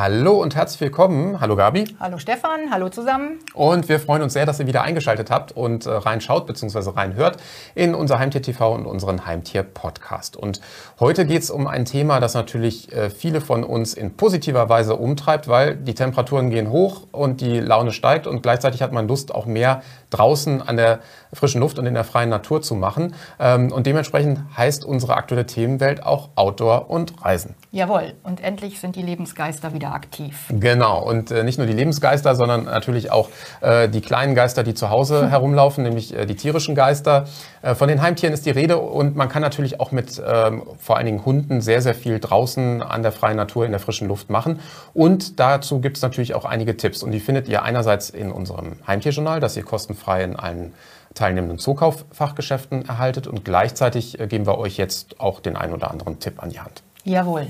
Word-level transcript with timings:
Hallo 0.00 0.40
und 0.40 0.54
herzlich 0.54 0.80
willkommen. 0.80 1.40
Hallo 1.40 1.56
Gabi. 1.56 1.84
Hallo 1.98 2.18
Stefan, 2.18 2.70
hallo 2.70 2.88
zusammen. 2.88 3.40
Und 3.52 3.88
wir 3.88 3.98
freuen 3.98 4.22
uns 4.22 4.32
sehr, 4.32 4.46
dass 4.46 4.60
ihr 4.60 4.68
wieder 4.68 4.82
eingeschaltet 4.82 5.28
habt 5.28 5.50
und 5.50 5.86
äh, 5.86 5.90
reinschaut 5.90 6.46
bzw. 6.46 6.90
reinhört 6.90 7.38
in 7.74 7.96
unser 7.96 8.20
Heimtier 8.20 8.40
TV 8.40 8.76
und 8.76 8.86
unseren 8.86 9.26
Heimtier 9.26 9.64
Podcast. 9.64 10.36
Und 10.36 10.60
heute 11.00 11.26
geht 11.26 11.42
es 11.42 11.50
um 11.50 11.66
ein 11.66 11.84
Thema, 11.84 12.20
das 12.20 12.34
natürlich 12.34 12.92
äh, 12.92 13.10
viele 13.10 13.40
von 13.40 13.64
uns 13.64 13.92
in 13.92 14.16
positiver 14.16 14.68
Weise 14.68 14.94
umtreibt, 14.94 15.48
weil 15.48 15.74
die 15.74 15.94
Temperaturen 15.94 16.50
gehen 16.50 16.70
hoch 16.70 17.08
und 17.10 17.40
die 17.40 17.58
Laune 17.58 17.90
steigt 17.90 18.28
und 18.28 18.40
gleichzeitig 18.40 18.82
hat 18.82 18.92
man 18.92 19.08
Lust, 19.08 19.34
auch 19.34 19.46
mehr 19.46 19.82
draußen 20.10 20.62
an 20.62 20.76
der 20.76 21.00
frischen 21.32 21.60
Luft 21.60 21.78
und 21.78 21.86
in 21.86 21.94
der 21.94 22.04
freien 22.04 22.30
Natur 22.30 22.62
zu 22.62 22.74
machen. 22.74 23.14
Ähm, 23.38 23.72
und 23.72 23.86
dementsprechend 23.86 24.40
heißt 24.56 24.84
unsere 24.84 25.14
aktuelle 25.14 25.46
Themenwelt 25.46 26.02
auch 26.02 26.30
Outdoor 26.34 26.90
und 26.90 27.24
Reisen. 27.24 27.54
Jawohl, 27.70 28.14
und 28.22 28.42
endlich 28.42 28.80
sind 28.80 28.96
die 28.96 29.02
Lebensgeister 29.02 29.74
wieder 29.74 29.92
aktiv. 29.92 30.46
Genau, 30.50 31.02
und 31.02 31.30
äh, 31.30 31.44
nicht 31.44 31.58
nur 31.58 31.66
die 31.66 31.72
Lebensgeister, 31.72 32.34
sondern 32.34 32.64
natürlich 32.64 33.10
auch 33.10 33.28
äh, 33.60 33.88
die 33.88 34.00
kleinen 34.00 34.34
Geister, 34.34 34.62
die 34.62 34.74
zu 34.74 34.90
Hause 34.90 35.30
herumlaufen, 35.30 35.84
nämlich 35.84 36.16
äh, 36.16 36.26
die 36.26 36.36
tierischen 36.36 36.74
Geister. 36.74 37.26
Von 37.74 37.88
den 37.88 38.00
Heimtieren 38.02 38.32
ist 38.32 38.46
die 38.46 38.50
Rede 38.50 38.78
und 38.78 39.16
man 39.16 39.28
kann 39.28 39.42
natürlich 39.42 39.80
auch 39.80 39.90
mit 39.90 40.22
ähm, 40.24 40.62
vor 40.78 40.96
allen 40.96 41.06
Dingen 41.06 41.24
Hunden 41.24 41.60
sehr, 41.60 41.82
sehr 41.82 41.94
viel 41.94 42.20
draußen 42.20 42.82
an 42.82 43.02
der 43.02 43.10
freien 43.10 43.36
Natur, 43.36 43.64
in 43.64 43.72
der 43.72 43.80
frischen 43.80 44.06
Luft 44.06 44.30
machen. 44.30 44.60
Und 44.94 45.40
dazu 45.40 45.80
gibt 45.80 45.96
es 45.96 46.02
natürlich 46.02 46.34
auch 46.34 46.44
einige 46.44 46.76
Tipps 46.76 47.02
und 47.02 47.10
die 47.10 47.20
findet 47.20 47.48
ihr 47.48 47.62
einerseits 47.62 48.10
in 48.10 48.30
unserem 48.30 48.76
Heimtierjournal, 48.86 49.40
das 49.40 49.56
ihr 49.56 49.64
kostenfrei 49.64 50.22
in 50.22 50.36
allen 50.36 50.72
teilnehmenden 51.18 51.58
Zukauffachgeschäften 51.58 52.88
erhaltet 52.88 53.26
und 53.26 53.44
gleichzeitig 53.44 54.18
äh, 54.18 54.26
geben 54.26 54.46
wir 54.46 54.58
euch 54.58 54.76
jetzt 54.76 55.20
auch 55.20 55.40
den 55.40 55.56
einen 55.56 55.74
oder 55.74 55.90
anderen 55.90 56.18
Tipp 56.18 56.42
an 56.42 56.50
die 56.50 56.60
Hand. 56.60 56.82
Jawohl. 57.04 57.48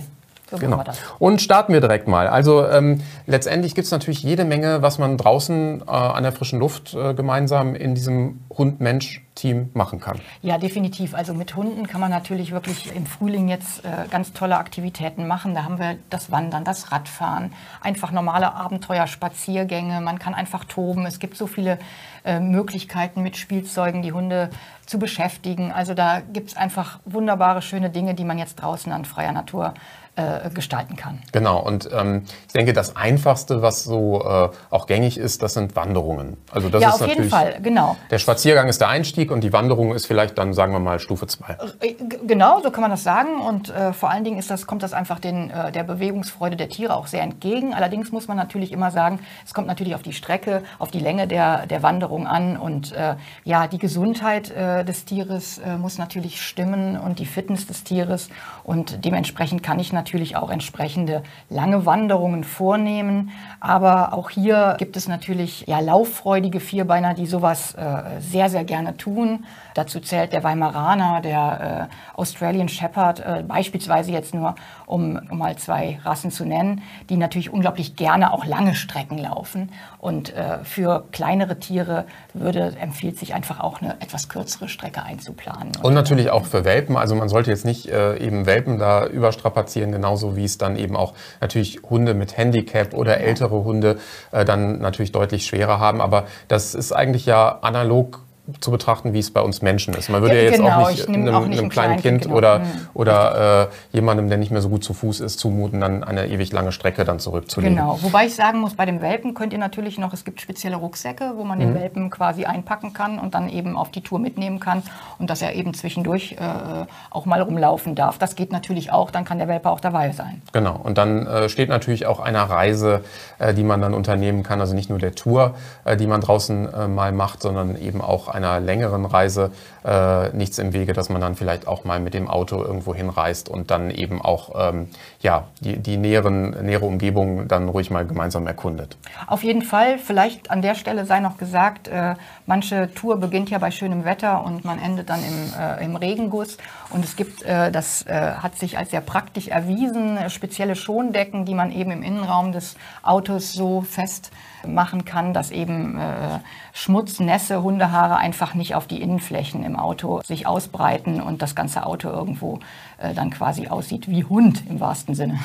So 0.50 0.56
genau. 0.56 0.82
Und 1.18 1.42
starten 1.42 1.74
wir 1.74 1.80
direkt 1.80 2.08
mal. 2.08 2.26
Also 2.26 2.66
ähm, 2.66 3.02
letztendlich 3.26 3.74
gibt 3.74 3.84
es 3.84 3.90
natürlich 3.90 4.22
jede 4.22 4.44
Menge, 4.44 4.80
was 4.80 4.98
man 4.98 5.18
draußen 5.18 5.82
äh, 5.82 5.90
an 5.90 6.22
der 6.22 6.32
frischen 6.32 6.58
Luft 6.58 6.94
äh, 6.94 7.12
gemeinsam 7.12 7.74
in 7.74 7.94
diesem 7.94 8.40
Hund-Mensch-Team 8.56 9.70
machen 9.74 10.00
kann. 10.00 10.20
Ja, 10.40 10.56
definitiv. 10.56 11.14
Also 11.14 11.34
mit 11.34 11.54
Hunden 11.54 11.86
kann 11.86 12.00
man 12.00 12.10
natürlich 12.10 12.52
wirklich 12.52 12.94
im 12.96 13.04
Frühling 13.04 13.48
jetzt 13.48 13.84
äh, 13.84 14.08
ganz 14.10 14.32
tolle 14.32 14.56
Aktivitäten 14.56 15.26
machen. 15.26 15.54
Da 15.54 15.64
haben 15.64 15.78
wir 15.78 15.96
das 16.08 16.30
Wandern, 16.30 16.64
das 16.64 16.92
Radfahren, 16.92 17.52
einfach 17.82 18.10
normale 18.10 18.54
Abenteuerspaziergänge. 18.54 20.00
Man 20.00 20.18
kann 20.18 20.32
einfach 20.32 20.64
toben. 20.64 21.04
Es 21.04 21.18
gibt 21.18 21.36
so 21.36 21.46
viele 21.46 21.78
äh, 22.24 22.40
Möglichkeiten 22.40 23.22
mit 23.22 23.36
Spielzeugen, 23.36 24.00
die 24.00 24.12
Hunde 24.12 24.48
zu 24.86 24.98
beschäftigen. 24.98 25.72
Also 25.72 25.92
da 25.92 26.20
gibt 26.20 26.48
es 26.48 26.56
einfach 26.56 27.00
wunderbare, 27.04 27.60
schöne 27.60 27.90
Dinge, 27.90 28.14
die 28.14 28.24
man 28.24 28.38
jetzt 28.38 28.56
draußen 28.56 28.90
an 28.90 29.04
freier 29.04 29.32
Natur 29.32 29.74
äh, 30.18 30.50
gestalten 30.50 30.96
kann. 30.96 31.20
Genau, 31.30 31.60
und 31.60 31.88
ähm, 31.92 32.24
ich 32.48 32.52
denke, 32.52 32.72
das 32.72 32.96
Einfachste, 32.96 33.62
was 33.62 33.84
so 33.84 34.22
äh, 34.22 34.48
auch 34.70 34.86
gängig 34.86 35.16
ist, 35.16 35.42
das 35.42 35.54
sind 35.54 35.76
Wanderungen. 35.76 36.36
Also 36.50 36.68
das 36.68 36.82
ja, 36.82 36.88
ist 36.90 37.02
auf 37.02 37.08
jeden 37.08 37.28
Fall, 37.28 37.58
genau. 37.62 37.96
Der 38.10 38.18
Spaziergang 38.18 38.68
ist 38.68 38.80
der 38.80 38.88
Einstieg 38.88 39.30
und 39.30 39.42
die 39.42 39.52
Wanderung 39.52 39.94
ist 39.94 40.06
vielleicht 40.06 40.36
dann, 40.36 40.54
sagen 40.54 40.72
wir 40.72 40.80
mal, 40.80 40.98
Stufe 40.98 41.28
2. 41.28 41.58
Äh, 41.80 41.94
genau, 42.26 42.60
so 42.60 42.72
kann 42.72 42.80
man 42.80 42.90
das 42.90 43.04
sagen. 43.04 43.40
Und 43.40 43.68
äh, 43.68 43.92
vor 43.92 44.10
allen 44.10 44.24
Dingen 44.24 44.38
ist 44.38 44.50
das, 44.50 44.66
kommt 44.66 44.82
das 44.82 44.92
einfach 44.92 45.20
den, 45.20 45.50
äh, 45.50 45.70
der 45.70 45.84
Bewegungsfreude 45.84 46.56
der 46.56 46.68
Tiere 46.68 46.96
auch 46.96 47.06
sehr 47.06 47.22
entgegen. 47.22 47.72
Allerdings 47.72 48.10
muss 48.10 48.26
man 48.26 48.36
natürlich 48.36 48.72
immer 48.72 48.90
sagen, 48.90 49.20
es 49.46 49.54
kommt 49.54 49.68
natürlich 49.68 49.94
auf 49.94 50.02
die 50.02 50.12
Strecke, 50.12 50.64
auf 50.80 50.90
die 50.90 50.98
Länge 51.00 51.28
der, 51.28 51.66
der 51.66 51.84
Wanderung 51.84 52.26
an. 52.26 52.56
Und 52.56 52.90
äh, 52.90 53.14
ja, 53.44 53.68
die 53.68 53.78
Gesundheit 53.78 54.48
des 54.48 55.04
Tieres 55.04 55.60
muss 55.78 55.98
natürlich 55.98 56.42
stimmen 56.42 56.98
und 56.98 57.18
die 57.18 57.26
Fitness 57.26 57.66
des 57.66 57.84
Tieres. 57.84 58.28
Und 58.64 59.04
dementsprechend 59.04 59.62
kann 59.62 59.78
ich 59.78 59.92
natürlich 59.92 60.07
natürlich 60.08 60.36
auch 60.36 60.48
entsprechende 60.48 61.22
lange 61.50 61.84
Wanderungen 61.84 62.42
vornehmen. 62.42 63.30
Aber 63.60 64.14
auch 64.14 64.30
hier 64.30 64.76
gibt 64.78 64.96
es 64.96 65.06
natürlich 65.06 65.66
ja, 65.66 65.80
lauffreudige 65.80 66.60
Vierbeiner, 66.60 67.12
die 67.12 67.26
sowas 67.26 67.74
äh, 67.74 68.20
sehr, 68.20 68.48
sehr 68.48 68.64
gerne 68.64 68.96
tun. 68.96 69.44
Dazu 69.78 70.00
zählt 70.00 70.32
der 70.32 70.42
Weimaraner, 70.42 71.20
der 71.20 71.88
äh, 71.88 72.18
Australian 72.18 72.68
Shepherd, 72.68 73.20
äh, 73.20 73.44
beispielsweise 73.46 74.10
jetzt 74.10 74.34
nur, 74.34 74.56
um, 74.86 75.20
um, 75.30 75.38
mal 75.38 75.54
zwei 75.54 76.00
Rassen 76.02 76.32
zu 76.32 76.44
nennen, 76.44 76.82
die 77.08 77.16
natürlich 77.16 77.52
unglaublich 77.52 77.94
gerne 77.94 78.32
auch 78.32 78.44
lange 78.44 78.74
Strecken 78.74 79.18
laufen. 79.18 79.70
Und 79.98 80.34
äh, 80.34 80.64
für 80.64 81.04
kleinere 81.12 81.60
Tiere 81.60 82.06
würde, 82.34 82.74
empfiehlt 82.80 83.20
sich 83.20 83.34
einfach 83.34 83.60
auch 83.60 83.80
eine 83.80 84.00
etwas 84.00 84.28
kürzere 84.28 84.66
Strecke 84.66 85.04
einzuplanen. 85.04 85.68
Und, 85.76 85.84
Und 85.84 85.94
natürlich 85.94 86.30
auch 86.30 86.46
für 86.46 86.64
Welpen. 86.64 86.96
Also 86.96 87.14
man 87.14 87.28
sollte 87.28 87.52
jetzt 87.52 87.64
nicht 87.64 87.88
äh, 87.88 88.16
eben 88.16 88.46
Welpen 88.46 88.80
da 88.80 89.06
überstrapazieren, 89.06 89.92
genauso 89.92 90.34
wie 90.34 90.44
es 90.44 90.58
dann 90.58 90.74
eben 90.74 90.96
auch 90.96 91.14
natürlich 91.40 91.82
Hunde 91.88 92.14
mit 92.14 92.36
Handicap 92.36 92.94
oder 92.94 93.18
ältere 93.18 93.62
Hunde 93.62 94.00
äh, 94.32 94.44
dann 94.44 94.80
natürlich 94.80 95.12
deutlich 95.12 95.46
schwerer 95.46 95.78
haben. 95.78 96.00
Aber 96.00 96.24
das 96.48 96.74
ist 96.74 96.90
eigentlich 96.90 97.26
ja 97.26 97.60
analog 97.62 98.26
zu 98.60 98.70
betrachten, 98.70 99.12
wie 99.12 99.18
es 99.18 99.30
bei 99.30 99.40
uns 99.40 99.60
Menschen 99.60 99.94
ist. 99.94 100.08
Man 100.08 100.22
würde 100.22 100.34
ja, 100.34 100.42
ja 100.42 100.48
jetzt 100.48 100.56
genau, 100.58 100.82
auch 100.82 100.90
nicht 100.90 101.08
einem, 101.08 101.34
auch 101.34 101.46
nicht 101.46 101.58
einem 101.58 101.68
kleinen 101.68 101.98
Kind 101.98 102.22
genau. 102.22 102.36
oder, 102.36 102.60
mhm. 102.60 102.64
oder 102.94 103.68
äh, 103.92 103.96
jemandem, 103.96 104.28
der 104.28 104.38
nicht 104.38 104.50
mehr 104.50 104.62
so 104.62 104.68
gut 104.70 104.82
zu 104.82 104.94
Fuß 104.94 105.20
ist, 105.20 105.38
zumuten, 105.38 105.80
dann 105.80 106.02
eine 106.02 106.28
ewig 106.28 106.52
lange 106.52 106.72
Strecke 106.72 107.04
dann 107.04 107.18
zurückzulegen. 107.18 107.76
Genau, 107.76 107.98
wobei 108.00 108.26
ich 108.26 108.34
sagen 108.34 108.60
muss, 108.60 108.74
bei 108.74 108.86
dem 108.86 109.02
Welpen 109.02 109.34
könnt 109.34 109.52
ihr 109.52 109.58
natürlich 109.58 109.98
noch, 109.98 110.14
es 110.14 110.24
gibt 110.24 110.40
spezielle 110.40 110.76
Rucksäcke, 110.76 111.34
wo 111.36 111.44
man 111.44 111.58
mhm. 111.58 111.62
den 111.62 111.74
Welpen 111.74 112.10
quasi 112.10 112.46
einpacken 112.46 112.92
kann 112.92 113.18
und 113.18 113.34
dann 113.34 113.50
eben 113.50 113.76
auf 113.76 113.90
die 113.90 114.00
Tour 114.00 114.18
mitnehmen 114.18 114.60
kann 114.60 114.82
und 115.18 115.28
dass 115.28 115.42
er 115.42 115.54
eben 115.54 115.74
zwischendurch 115.74 116.32
äh, 116.32 116.86
auch 117.10 117.26
mal 117.26 117.42
rumlaufen 117.42 117.94
darf. 117.94 118.18
Das 118.18 118.34
geht 118.34 118.50
natürlich 118.50 118.92
auch, 118.92 119.10
dann 119.10 119.24
kann 119.24 119.38
der 119.38 119.48
Welpe 119.48 119.68
auch 119.68 119.80
dabei 119.80 120.12
sein. 120.12 120.40
Genau, 120.52 120.80
und 120.82 120.96
dann 120.96 121.26
äh, 121.26 121.48
steht 121.50 121.68
natürlich 121.68 122.06
auch 122.06 122.20
einer 122.20 122.44
Reise, 122.44 123.04
äh, 123.38 123.52
die 123.52 123.64
man 123.64 123.82
dann 123.82 123.92
unternehmen 123.92 124.42
kann, 124.42 124.60
also 124.60 124.74
nicht 124.74 124.88
nur 124.88 124.98
der 124.98 125.14
Tour, 125.14 125.54
äh, 125.84 125.96
die 125.98 126.06
man 126.06 126.22
draußen 126.22 126.72
äh, 126.72 126.88
mal 126.88 127.12
macht, 127.12 127.42
sondern 127.42 127.76
eben 127.76 128.00
auch 128.00 128.28
einer 128.44 128.60
längeren 128.60 129.04
Reise 129.04 129.50
äh, 129.88 130.36
nichts 130.36 130.58
im 130.58 130.72
Wege, 130.72 130.92
dass 130.92 131.08
man 131.08 131.20
dann 131.20 131.34
vielleicht 131.34 131.66
auch 131.66 131.84
mal 131.84 131.98
mit 131.98 132.12
dem 132.12 132.28
Auto 132.28 132.62
irgendwo 132.62 132.94
hinreist 132.94 133.48
und 133.48 133.70
dann 133.70 133.90
eben 133.90 134.20
auch 134.20 134.50
ähm, 134.54 134.88
ja, 135.20 135.48
die, 135.60 135.78
die 135.78 135.96
näheren, 135.96 136.50
nähere 136.64 136.84
Umgebung 136.84 137.48
dann 137.48 137.68
ruhig 137.68 137.90
mal 137.90 138.06
gemeinsam 138.06 138.46
erkundet. 138.46 138.98
Auf 139.26 139.42
jeden 139.42 139.62
Fall. 139.62 139.98
Vielleicht 139.98 140.50
an 140.50 140.60
der 140.60 140.74
Stelle 140.74 141.06
sei 141.06 141.20
noch 141.20 141.38
gesagt, 141.38 141.88
äh, 141.88 142.14
manche 142.46 142.92
Tour 142.94 143.18
beginnt 143.18 143.50
ja 143.50 143.58
bei 143.58 143.70
schönem 143.70 144.04
Wetter 144.04 144.44
und 144.44 144.64
man 144.64 144.78
endet 144.78 145.08
dann 145.08 145.20
im, 145.20 145.52
äh, 145.58 145.84
im 145.84 145.96
Regenguss. 145.96 146.58
Und 146.90 147.04
es 147.04 147.16
gibt, 147.16 147.42
äh, 147.42 147.70
das 147.70 148.06
äh, 148.06 148.32
hat 148.32 148.56
sich 148.56 148.76
als 148.76 148.90
sehr 148.90 149.00
praktisch 149.00 149.48
erwiesen, 149.48 150.18
spezielle 150.28 150.76
Schondecken, 150.76 151.44
die 151.46 151.54
man 151.54 151.72
eben 151.72 151.90
im 151.90 152.02
Innenraum 152.02 152.52
des 152.52 152.76
Autos 153.02 153.52
so 153.52 153.80
fest 153.80 154.30
machen 154.66 155.04
kann, 155.04 155.32
dass 155.32 155.50
eben 155.50 155.98
äh, 155.98 156.40
Schmutz, 156.72 157.20
Nässe, 157.20 157.62
Hundehaare 157.62 158.16
einfach 158.16 158.54
nicht 158.54 158.74
auf 158.74 158.86
die 158.86 159.00
Innenflächen 159.00 159.64
im 159.64 159.76
Auto 159.78 160.20
sich 160.24 160.46
ausbreiten 160.46 161.20
und 161.20 161.42
das 161.42 161.54
ganze 161.54 161.86
Auto 161.86 162.08
irgendwo 162.08 162.60
äh, 162.98 163.14
dann 163.14 163.30
quasi 163.30 163.68
aussieht 163.68 164.08
wie 164.08 164.24
Hund 164.24 164.62
im 164.68 164.80
wahrsten 164.80 165.14
Sinne. 165.14 165.38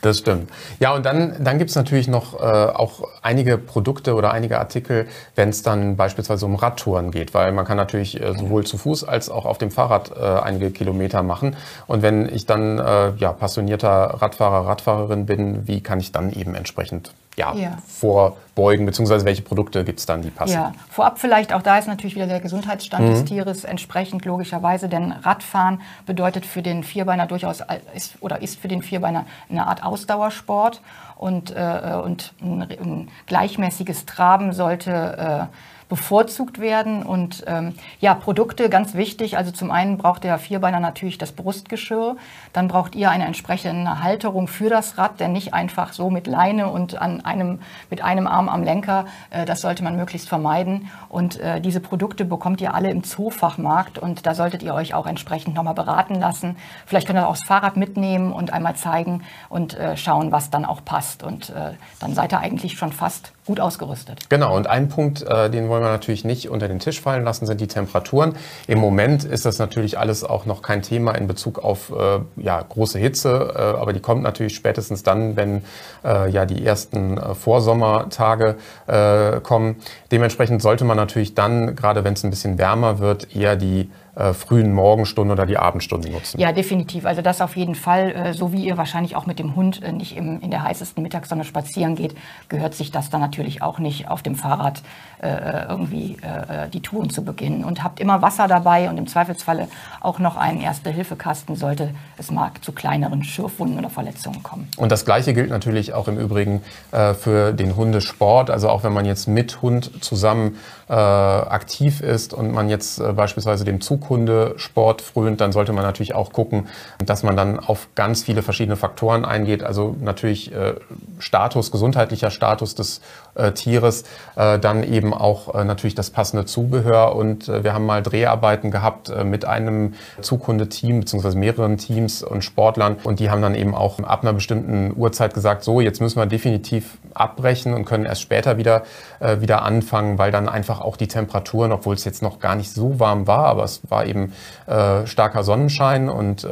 Das 0.00 0.18
stimmt. 0.18 0.48
Ja, 0.78 0.94
und 0.94 1.04
dann, 1.04 1.42
dann 1.42 1.58
gibt 1.58 1.70
es 1.70 1.76
natürlich 1.76 2.06
noch 2.06 2.34
äh, 2.34 2.38
auch 2.38 3.02
einige 3.20 3.58
Produkte 3.58 4.14
oder 4.14 4.30
einige 4.30 4.58
Artikel, 4.58 5.08
wenn 5.34 5.48
es 5.48 5.62
dann 5.62 5.96
beispielsweise 5.96 6.46
um 6.46 6.54
Radtouren 6.54 7.10
geht, 7.10 7.34
weil 7.34 7.50
man 7.50 7.64
kann 7.64 7.76
natürlich 7.76 8.20
äh, 8.20 8.32
sowohl 8.34 8.64
zu 8.64 8.78
Fuß 8.78 9.02
als 9.02 9.28
auch 9.28 9.44
auf 9.44 9.58
dem 9.58 9.72
Fahrrad 9.72 10.12
äh, 10.16 10.22
einige 10.22 10.70
Kilometer 10.70 11.24
machen. 11.24 11.56
Und 11.88 12.02
wenn 12.02 12.32
ich 12.32 12.46
dann 12.46 12.78
äh, 12.78 13.12
ja, 13.16 13.32
passionierter 13.32 14.22
Radfahrer, 14.22 14.68
Radfahrerin 14.68 15.26
bin, 15.26 15.66
wie 15.66 15.80
kann 15.80 15.98
ich 15.98 16.12
dann 16.12 16.32
eben 16.32 16.54
entsprechend 16.54 17.12
ja, 17.38 17.54
ja. 17.54 17.78
vorbeugen, 17.86 18.84
beziehungsweise 18.86 19.24
welche 19.24 19.42
Produkte 19.42 19.84
gibt 19.84 20.00
es 20.00 20.06
dann, 20.06 20.22
die 20.22 20.30
passen? 20.30 20.54
Ja, 20.54 20.72
vorab 20.90 21.18
vielleicht, 21.18 21.52
auch 21.52 21.62
da 21.62 21.78
ist 21.78 21.88
natürlich 21.88 22.14
wieder 22.14 22.26
der 22.26 22.40
Gesundheitsstand 22.40 23.04
mhm. 23.04 23.10
des 23.10 23.24
Tieres 23.24 23.64
entsprechend 23.64 24.24
logischerweise, 24.24 24.88
denn 24.88 25.12
Radfahren 25.12 25.80
bedeutet 26.06 26.44
für 26.44 26.62
den 26.62 26.84
Vierbeiner 26.84 27.26
durchaus, 27.26 27.62
ist, 27.94 28.16
oder 28.20 28.42
ist 28.42 28.58
für 28.58 28.68
den 28.68 28.82
Vierbeiner 28.82 29.24
eine 29.48 29.66
Art 29.66 29.82
Ausdauersport 29.82 30.82
und, 31.16 31.50
äh, 31.50 32.00
und 32.04 32.34
ein, 32.40 32.62
ein, 32.62 33.08
gleichmäßiges 33.26 34.06
Traben 34.06 34.52
sollte 34.52 35.48
äh, 35.50 35.56
bevorzugt 35.88 36.60
werden. 36.60 37.02
Und 37.02 37.44
ähm, 37.46 37.74
ja, 38.00 38.14
Produkte, 38.14 38.68
ganz 38.68 38.94
wichtig. 38.94 39.36
Also 39.36 39.50
zum 39.50 39.70
einen 39.70 39.98
braucht 39.98 40.24
der 40.24 40.38
Vierbeiner 40.38 40.80
natürlich 40.80 41.18
das 41.18 41.32
Brustgeschirr. 41.32 42.16
Dann 42.52 42.68
braucht 42.68 42.94
ihr 42.94 43.10
eine 43.10 43.24
entsprechende 43.26 44.02
Halterung 44.02 44.48
für 44.48 44.68
das 44.68 44.98
Rad, 44.98 45.20
denn 45.20 45.32
nicht 45.32 45.54
einfach 45.54 45.92
so 45.92 46.10
mit 46.10 46.26
Leine 46.26 46.68
und 46.68 47.00
an 47.00 47.24
einem, 47.24 47.60
mit 47.90 48.02
einem 48.02 48.26
Arm 48.26 48.48
am 48.48 48.62
Lenker. 48.62 49.06
Äh, 49.30 49.46
das 49.46 49.60
sollte 49.60 49.82
man 49.82 49.96
möglichst 49.96 50.28
vermeiden. 50.28 50.90
Und 51.08 51.40
äh, 51.40 51.60
diese 51.60 51.80
Produkte 51.80 52.24
bekommt 52.24 52.60
ihr 52.60 52.74
alle 52.74 52.90
im 52.90 53.02
Zoofachmarkt 53.04 53.98
und 53.98 54.26
da 54.26 54.34
solltet 54.34 54.62
ihr 54.62 54.74
euch 54.74 54.94
auch 54.94 55.06
entsprechend 55.06 55.54
nochmal 55.54 55.74
beraten 55.74 56.14
lassen. 56.16 56.56
Vielleicht 56.86 57.06
könnt 57.06 57.18
ihr 57.18 57.26
auch 57.26 57.36
das 57.36 57.44
Fahrrad 57.44 57.76
mitnehmen 57.76 58.32
und 58.32 58.52
einmal 58.52 58.76
zeigen 58.76 59.22
und 59.48 59.74
äh, 59.74 59.96
schauen, 59.96 60.32
was 60.32 60.50
dann 60.50 60.64
auch 60.64 60.84
passt. 60.84 61.22
Und 61.22 61.50
äh, 61.50 61.72
dann 62.00 62.14
seid 62.14 62.32
ihr 62.32 62.40
eigentlich 62.40 62.78
schon 62.78 62.92
fast 62.92 63.32
gut 63.48 63.60
ausgerüstet. 63.60 64.28
Genau, 64.28 64.54
und 64.54 64.66
ein 64.66 64.90
Punkt, 64.90 65.22
äh, 65.22 65.48
den 65.48 65.70
wollen 65.70 65.82
wir 65.82 65.88
natürlich 65.88 66.22
nicht 66.22 66.50
unter 66.50 66.68
den 66.68 66.80
Tisch 66.80 67.00
fallen 67.00 67.24
lassen, 67.24 67.46
sind 67.46 67.62
die 67.62 67.66
Temperaturen. 67.66 68.34
Im 68.66 68.78
Moment 68.78 69.24
ist 69.24 69.46
das 69.46 69.58
natürlich 69.58 69.98
alles 69.98 70.22
auch 70.22 70.44
noch 70.44 70.60
kein 70.60 70.82
Thema 70.82 71.12
in 71.12 71.26
Bezug 71.26 71.58
auf 71.58 71.90
äh, 71.90 72.20
ja, 72.36 72.60
große 72.60 72.98
Hitze, 72.98 73.54
äh, 73.56 73.58
aber 73.58 73.94
die 73.94 74.00
kommt 74.00 74.22
natürlich 74.22 74.54
spätestens 74.54 75.02
dann, 75.02 75.36
wenn 75.36 75.64
äh, 76.04 76.28
ja 76.30 76.44
die 76.44 76.62
ersten 76.62 77.16
äh, 77.16 77.34
Vorsommertage 77.34 78.56
äh, 78.86 79.40
kommen. 79.40 79.76
Dementsprechend 80.12 80.60
sollte 80.60 80.84
man 80.84 80.98
natürlich 80.98 81.34
dann, 81.34 81.74
gerade 81.74 82.04
wenn 82.04 82.12
es 82.12 82.24
ein 82.24 82.30
bisschen 82.30 82.58
wärmer 82.58 82.98
wird, 82.98 83.34
eher 83.34 83.56
die 83.56 83.90
äh, 84.18 84.34
frühen 84.34 84.72
Morgenstunden 84.72 85.32
oder 85.32 85.46
die 85.46 85.58
Abendstunden 85.58 86.10
nutzen. 86.10 86.40
Ja, 86.40 86.50
definitiv. 86.50 87.06
Also 87.06 87.22
das 87.22 87.40
auf 87.40 87.56
jeden 87.56 87.76
Fall. 87.76 88.10
Äh, 88.10 88.34
so 88.34 88.52
wie 88.52 88.64
ihr 88.64 88.76
wahrscheinlich 88.76 89.14
auch 89.14 89.26
mit 89.26 89.38
dem 89.38 89.54
Hund 89.54 89.80
äh, 89.82 89.92
nicht 89.92 90.16
im, 90.16 90.40
in 90.40 90.50
der 90.50 90.64
heißesten 90.64 91.02
Mittagssonne 91.02 91.44
spazieren 91.44 91.94
geht, 91.94 92.16
gehört 92.48 92.74
sich 92.74 92.90
das 92.90 93.10
dann 93.10 93.20
natürlich 93.20 93.62
auch 93.62 93.78
nicht 93.78 94.08
auf 94.08 94.22
dem 94.22 94.34
Fahrrad 94.34 94.82
äh, 95.22 95.66
irgendwie 95.68 96.16
äh, 96.22 96.68
die 96.68 96.80
Touren 96.80 97.10
zu 97.10 97.22
beginnen. 97.22 97.64
Und 97.64 97.84
habt 97.84 98.00
immer 98.00 98.20
Wasser 98.20 98.48
dabei 98.48 98.90
und 98.90 98.98
im 98.98 99.06
Zweifelsfalle 99.06 99.68
auch 100.00 100.18
noch 100.18 100.36
einen 100.36 100.60
Erste-Hilfe-Kasten, 100.60 101.54
sollte 101.54 101.94
es 102.16 102.32
mal 102.32 102.50
zu 102.60 102.72
kleineren 102.72 103.22
Schürfwunden 103.22 103.78
oder 103.78 103.90
Verletzungen 103.90 104.42
kommen. 104.42 104.68
Und 104.76 104.90
das 104.90 105.04
Gleiche 105.04 105.32
gilt 105.32 105.50
natürlich 105.50 105.94
auch 105.94 106.08
im 106.08 106.18
Übrigen 106.18 106.62
äh, 106.90 107.14
für 107.14 107.52
den 107.52 107.76
Hundesport. 107.76 108.50
Also 108.50 108.68
auch 108.68 108.82
wenn 108.82 108.92
man 108.92 109.04
jetzt 109.04 109.28
mit 109.28 109.62
Hund 109.62 110.04
zusammen 110.04 110.56
aktiv 110.90 112.00
ist 112.00 112.32
und 112.32 112.50
man 112.50 112.70
jetzt 112.70 113.02
beispielsweise 113.14 113.66
dem 113.66 113.82
Zug 113.82 114.07
Sport 114.56 115.02
frönt, 115.02 115.40
dann 115.40 115.52
sollte 115.52 115.72
man 115.72 115.84
natürlich 115.84 116.14
auch 116.14 116.32
gucken, 116.32 116.68
dass 117.04 117.22
man 117.22 117.36
dann 117.36 117.58
auf 117.58 117.88
ganz 117.94 118.22
viele 118.22 118.42
verschiedene 118.42 118.76
Faktoren 118.76 119.24
eingeht. 119.24 119.62
Also 119.62 119.96
natürlich 120.00 120.52
äh, 120.52 120.74
Status, 121.18 121.70
gesundheitlicher 121.70 122.30
Status 122.30 122.74
des 122.74 123.00
äh, 123.38 123.52
Tieres, 123.52 124.04
äh, 124.36 124.58
dann 124.58 124.82
eben 124.82 125.12
auch 125.12 125.54
äh, 125.54 125.64
natürlich 125.64 125.94
das 125.94 126.10
passende 126.10 126.46
Zubehör. 126.46 127.14
Und 127.14 127.48
äh, 127.48 127.62
wir 127.62 127.74
haben 127.74 127.86
mal 127.86 128.02
Dreharbeiten 128.02 128.70
gehabt 128.70 129.10
äh, 129.10 129.24
mit 129.24 129.44
einem 129.44 129.94
Zukundeteam 130.22 131.00
beziehungsweise 131.00 131.36
mehreren 131.36 131.76
Teams 131.76 132.22
und 132.22 132.42
Sportlern. 132.42 132.96
Und 133.04 133.20
die 133.20 133.30
haben 133.30 133.42
dann 133.42 133.54
eben 133.54 133.74
auch 133.74 133.98
ab 133.98 134.22
einer 134.22 134.32
bestimmten 134.32 134.94
Uhrzeit 134.96 135.34
gesagt, 135.34 135.64
so, 135.64 135.82
jetzt 135.82 136.00
müssen 136.00 136.18
wir 136.18 136.26
definitiv 136.26 136.96
abbrechen 137.12 137.74
und 137.74 137.84
können 137.84 138.06
erst 138.06 138.22
später 138.22 138.58
wieder, 138.58 138.82
wieder 139.20 139.62
anfangen, 139.62 140.18
weil 140.18 140.30
dann 140.30 140.48
einfach 140.48 140.80
auch 140.80 140.96
die 140.96 141.08
Temperaturen, 141.08 141.72
obwohl 141.72 141.94
es 141.94 142.04
jetzt 142.04 142.22
noch 142.22 142.38
gar 142.38 142.54
nicht 142.54 142.72
so 142.72 143.00
warm 143.00 143.26
war, 143.26 143.46
aber 143.46 143.64
es 143.64 143.80
war 143.88 143.98
war 143.98 144.06
eben 144.06 144.32
äh, 144.66 145.06
starker 145.06 145.42
Sonnenschein 145.42 146.08
und 146.08 146.44
äh, 146.44 146.48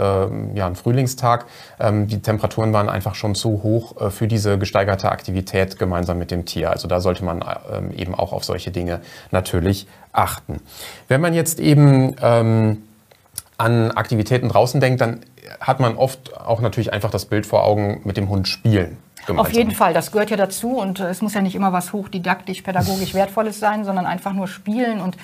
ja, 0.54 0.66
ein 0.66 0.74
Frühlingstag. 0.74 1.46
Ähm, 1.78 2.08
die 2.08 2.20
Temperaturen 2.20 2.72
waren 2.72 2.88
einfach 2.88 3.14
schon 3.14 3.34
zu 3.34 3.62
hoch 3.62 4.00
äh, 4.00 4.10
für 4.10 4.26
diese 4.26 4.58
gesteigerte 4.58 5.10
Aktivität 5.10 5.78
gemeinsam 5.78 6.18
mit 6.18 6.30
dem 6.30 6.44
Tier. 6.44 6.70
Also 6.76 6.88
da 6.88 7.00
sollte 7.00 7.24
man 7.24 7.42
ähm, 7.72 7.90
eben 7.96 8.14
auch 8.14 8.34
auf 8.34 8.44
solche 8.44 8.70
Dinge 8.70 9.00
natürlich 9.30 9.86
achten. 10.12 10.60
Wenn 11.08 11.22
man 11.22 11.32
jetzt 11.32 11.58
eben 11.58 12.14
ähm, 12.20 12.82
an 13.56 13.92
Aktivitäten 13.92 14.50
draußen 14.50 14.78
denkt, 14.78 15.00
dann 15.00 15.20
hat 15.58 15.80
man 15.80 15.96
oft 15.96 16.38
auch 16.38 16.60
natürlich 16.60 16.92
einfach 16.92 17.10
das 17.10 17.24
Bild 17.24 17.46
vor 17.46 17.64
Augen 17.64 18.02
mit 18.04 18.18
dem 18.18 18.28
Hund 18.28 18.46
spielen. 18.46 18.98
Gemeinsam. 19.26 19.46
Auf 19.46 19.52
jeden 19.52 19.70
Fall, 19.72 19.94
das 19.94 20.12
gehört 20.12 20.30
ja 20.30 20.36
dazu 20.36 20.78
und 20.78 21.00
äh, 21.00 21.08
es 21.08 21.22
muss 21.22 21.32
ja 21.32 21.40
nicht 21.40 21.54
immer 21.54 21.72
was 21.72 21.94
hochdidaktisch, 21.94 22.60
pädagogisch 22.60 23.14
Wertvolles 23.14 23.58
sein, 23.58 23.84
sondern 23.86 24.04
einfach 24.04 24.34
nur 24.34 24.48
spielen 24.48 25.00
und 25.00 25.16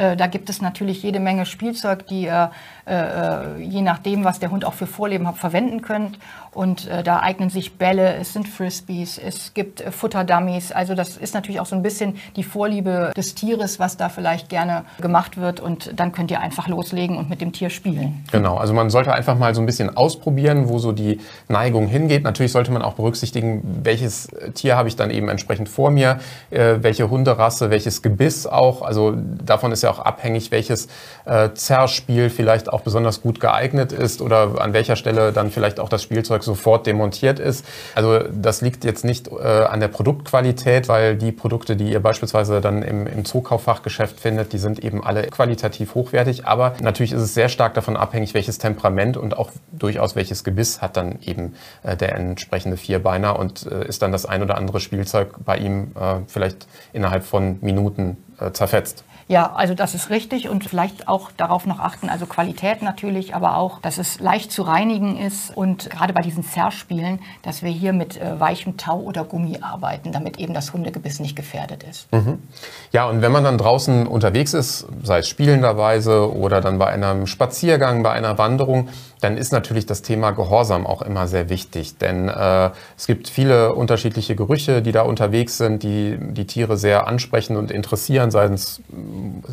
äh, 0.00 0.16
da 0.16 0.26
gibt 0.26 0.48
es 0.48 0.62
natürlich 0.62 1.02
jede 1.02 1.20
Menge 1.20 1.44
Spielzeug, 1.44 2.06
die 2.06 2.22
ihr 2.22 2.50
äh, 2.86 2.94
äh, 2.94 3.62
je 3.62 3.82
nachdem, 3.82 4.24
was 4.24 4.40
der 4.40 4.50
Hund 4.50 4.64
auch 4.64 4.72
für 4.72 4.86
Vorleben 4.86 5.28
hat, 5.28 5.36
verwenden 5.36 5.82
könnt. 5.82 6.18
Und 6.52 6.88
äh, 6.88 7.04
da 7.04 7.20
eignen 7.20 7.48
sich 7.48 7.78
Bälle, 7.78 8.14
es 8.16 8.32
sind 8.32 8.48
Frisbees, 8.48 9.16
es 9.16 9.54
gibt 9.54 9.80
äh, 9.80 9.92
Futterdummies. 9.92 10.72
Also 10.72 10.96
das 10.96 11.16
ist 11.16 11.34
natürlich 11.34 11.60
auch 11.60 11.66
so 11.66 11.76
ein 11.76 11.82
bisschen 11.82 12.16
die 12.34 12.42
Vorliebe 12.42 13.12
des 13.16 13.36
Tieres, 13.36 13.78
was 13.78 13.96
da 13.96 14.08
vielleicht 14.08 14.48
gerne 14.48 14.84
gemacht 15.00 15.36
wird. 15.36 15.60
Und 15.60 15.92
dann 16.00 16.10
könnt 16.10 16.32
ihr 16.32 16.40
einfach 16.40 16.66
loslegen 16.66 17.16
und 17.16 17.30
mit 17.30 17.40
dem 17.40 17.52
Tier 17.52 17.70
spielen. 17.70 18.24
Genau, 18.32 18.56
also 18.56 18.74
man 18.74 18.90
sollte 18.90 19.12
einfach 19.12 19.38
mal 19.38 19.54
so 19.54 19.60
ein 19.60 19.66
bisschen 19.66 19.96
ausprobieren, 19.96 20.68
wo 20.68 20.78
so 20.78 20.90
die 20.90 21.20
Neigung 21.46 21.86
hingeht. 21.86 22.24
Natürlich 22.24 22.50
sollte 22.50 22.72
man 22.72 22.82
auch 22.82 22.94
berücksichtigen, 22.94 23.62
welches 23.84 24.28
Tier 24.54 24.76
habe 24.76 24.88
ich 24.88 24.96
dann 24.96 25.10
eben 25.10 25.28
entsprechend 25.28 25.68
vor 25.68 25.92
mir, 25.92 26.18
äh, 26.50 26.78
welche 26.80 27.08
Hunderasse, 27.08 27.70
welches 27.70 28.02
Gebiss 28.02 28.48
auch. 28.48 28.82
Also 28.82 29.14
davon 29.14 29.70
ist 29.70 29.82
ja 29.82 29.89
auch 29.90 29.98
abhängig, 29.98 30.50
welches 30.50 30.88
äh, 31.24 31.50
Zerrspiel 31.54 32.30
vielleicht 32.30 32.72
auch 32.72 32.80
besonders 32.80 33.20
gut 33.20 33.40
geeignet 33.40 33.92
ist 33.92 34.22
oder 34.22 34.60
an 34.60 34.72
welcher 34.72 34.96
Stelle 34.96 35.32
dann 35.32 35.50
vielleicht 35.50 35.80
auch 35.80 35.88
das 35.88 36.02
Spielzeug 36.02 36.42
sofort 36.42 36.86
demontiert 36.86 37.38
ist. 37.38 37.64
Also 37.94 38.20
das 38.32 38.60
liegt 38.62 38.84
jetzt 38.84 39.04
nicht 39.04 39.28
äh, 39.28 39.42
an 39.44 39.80
der 39.80 39.88
Produktqualität, 39.88 40.88
weil 40.88 41.16
die 41.16 41.32
Produkte, 41.32 41.76
die 41.76 41.90
ihr 41.90 42.00
beispielsweise 42.00 42.60
dann 42.60 42.82
im, 42.82 43.06
im 43.06 43.24
Zookauffachgeschäft 43.24 44.20
findet, 44.20 44.52
die 44.52 44.58
sind 44.58 44.78
eben 44.82 45.04
alle 45.04 45.26
qualitativ 45.28 45.94
hochwertig. 45.94 46.46
Aber 46.46 46.74
natürlich 46.80 47.12
ist 47.12 47.22
es 47.22 47.34
sehr 47.34 47.48
stark 47.48 47.74
davon 47.74 47.96
abhängig, 47.96 48.34
welches 48.34 48.58
Temperament 48.58 49.16
und 49.16 49.36
auch 49.36 49.50
durchaus 49.72 50.16
welches 50.16 50.44
Gebiss 50.44 50.80
hat 50.80 50.96
dann 50.96 51.18
eben 51.22 51.54
äh, 51.82 51.96
der 51.96 52.14
entsprechende 52.14 52.76
Vierbeiner 52.76 53.38
und 53.38 53.66
äh, 53.66 53.86
ist 53.86 54.02
dann 54.02 54.12
das 54.12 54.26
ein 54.26 54.42
oder 54.42 54.56
andere 54.56 54.80
Spielzeug 54.80 55.34
bei 55.44 55.58
ihm 55.58 55.92
äh, 55.98 56.16
vielleicht 56.26 56.66
innerhalb 56.92 57.24
von 57.24 57.58
Minuten 57.60 58.16
äh, 58.38 58.52
zerfetzt. 58.52 59.04
Ja, 59.30 59.52
also 59.54 59.74
das 59.74 59.94
ist 59.94 60.10
richtig 60.10 60.48
und 60.48 60.64
vielleicht 60.64 61.06
auch 61.06 61.30
darauf 61.36 61.64
noch 61.64 61.78
achten, 61.78 62.08
also 62.08 62.26
Qualität 62.26 62.82
natürlich, 62.82 63.32
aber 63.32 63.58
auch, 63.58 63.80
dass 63.80 63.98
es 63.98 64.18
leicht 64.18 64.50
zu 64.50 64.62
reinigen 64.62 65.16
ist 65.16 65.56
und 65.56 65.88
gerade 65.88 66.12
bei 66.12 66.20
diesen 66.20 66.42
Zerrspielen, 66.42 67.20
dass 67.42 67.62
wir 67.62 67.70
hier 67.70 67.92
mit 67.92 68.20
äh, 68.20 68.40
weichem 68.40 68.76
Tau 68.76 68.98
oder 68.98 69.22
Gummi 69.22 69.58
arbeiten, 69.60 70.10
damit 70.10 70.40
eben 70.40 70.52
das 70.52 70.72
Hundegebiss 70.72 71.20
nicht 71.20 71.36
gefährdet 71.36 71.84
ist. 71.84 72.12
Mhm. 72.12 72.42
Ja, 72.90 73.08
und 73.08 73.22
wenn 73.22 73.30
man 73.30 73.44
dann 73.44 73.56
draußen 73.56 74.08
unterwegs 74.08 74.52
ist, 74.52 74.88
sei 75.04 75.18
es 75.18 75.28
spielenderweise 75.28 76.34
oder 76.34 76.60
dann 76.60 76.80
bei 76.80 76.86
einem 76.86 77.28
Spaziergang, 77.28 78.02
bei 78.02 78.10
einer 78.10 78.36
Wanderung, 78.36 78.88
dann 79.20 79.36
ist 79.36 79.52
natürlich 79.52 79.86
das 79.86 80.02
Thema 80.02 80.32
Gehorsam 80.32 80.86
auch 80.86 81.02
immer 81.02 81.28
sehr 81.28 81.48
wichtig. 81.48 81.98
Denn 81.98 82.28
äh, 82.28 82.70
es 82.96 83.06
gibt 83.06 83.28
viele 83.28 83.74
unterschiedliche 83.74 84.34
Gerüche, 84.34 84.82
die 84.82 84.92
da 84.92 85.02
unterwegs 85.02 85.58
sind, 85.58 85.82
die 85.82 86.18
die 86.18 86.46
Tiere 86.46 86.76
sehr 86.76 87.06
ansprechen 87.06 87.56
und 87.56 87.70
interessieren, 87.70 88.30
seien 88.30 88.54
es 88.54 88.80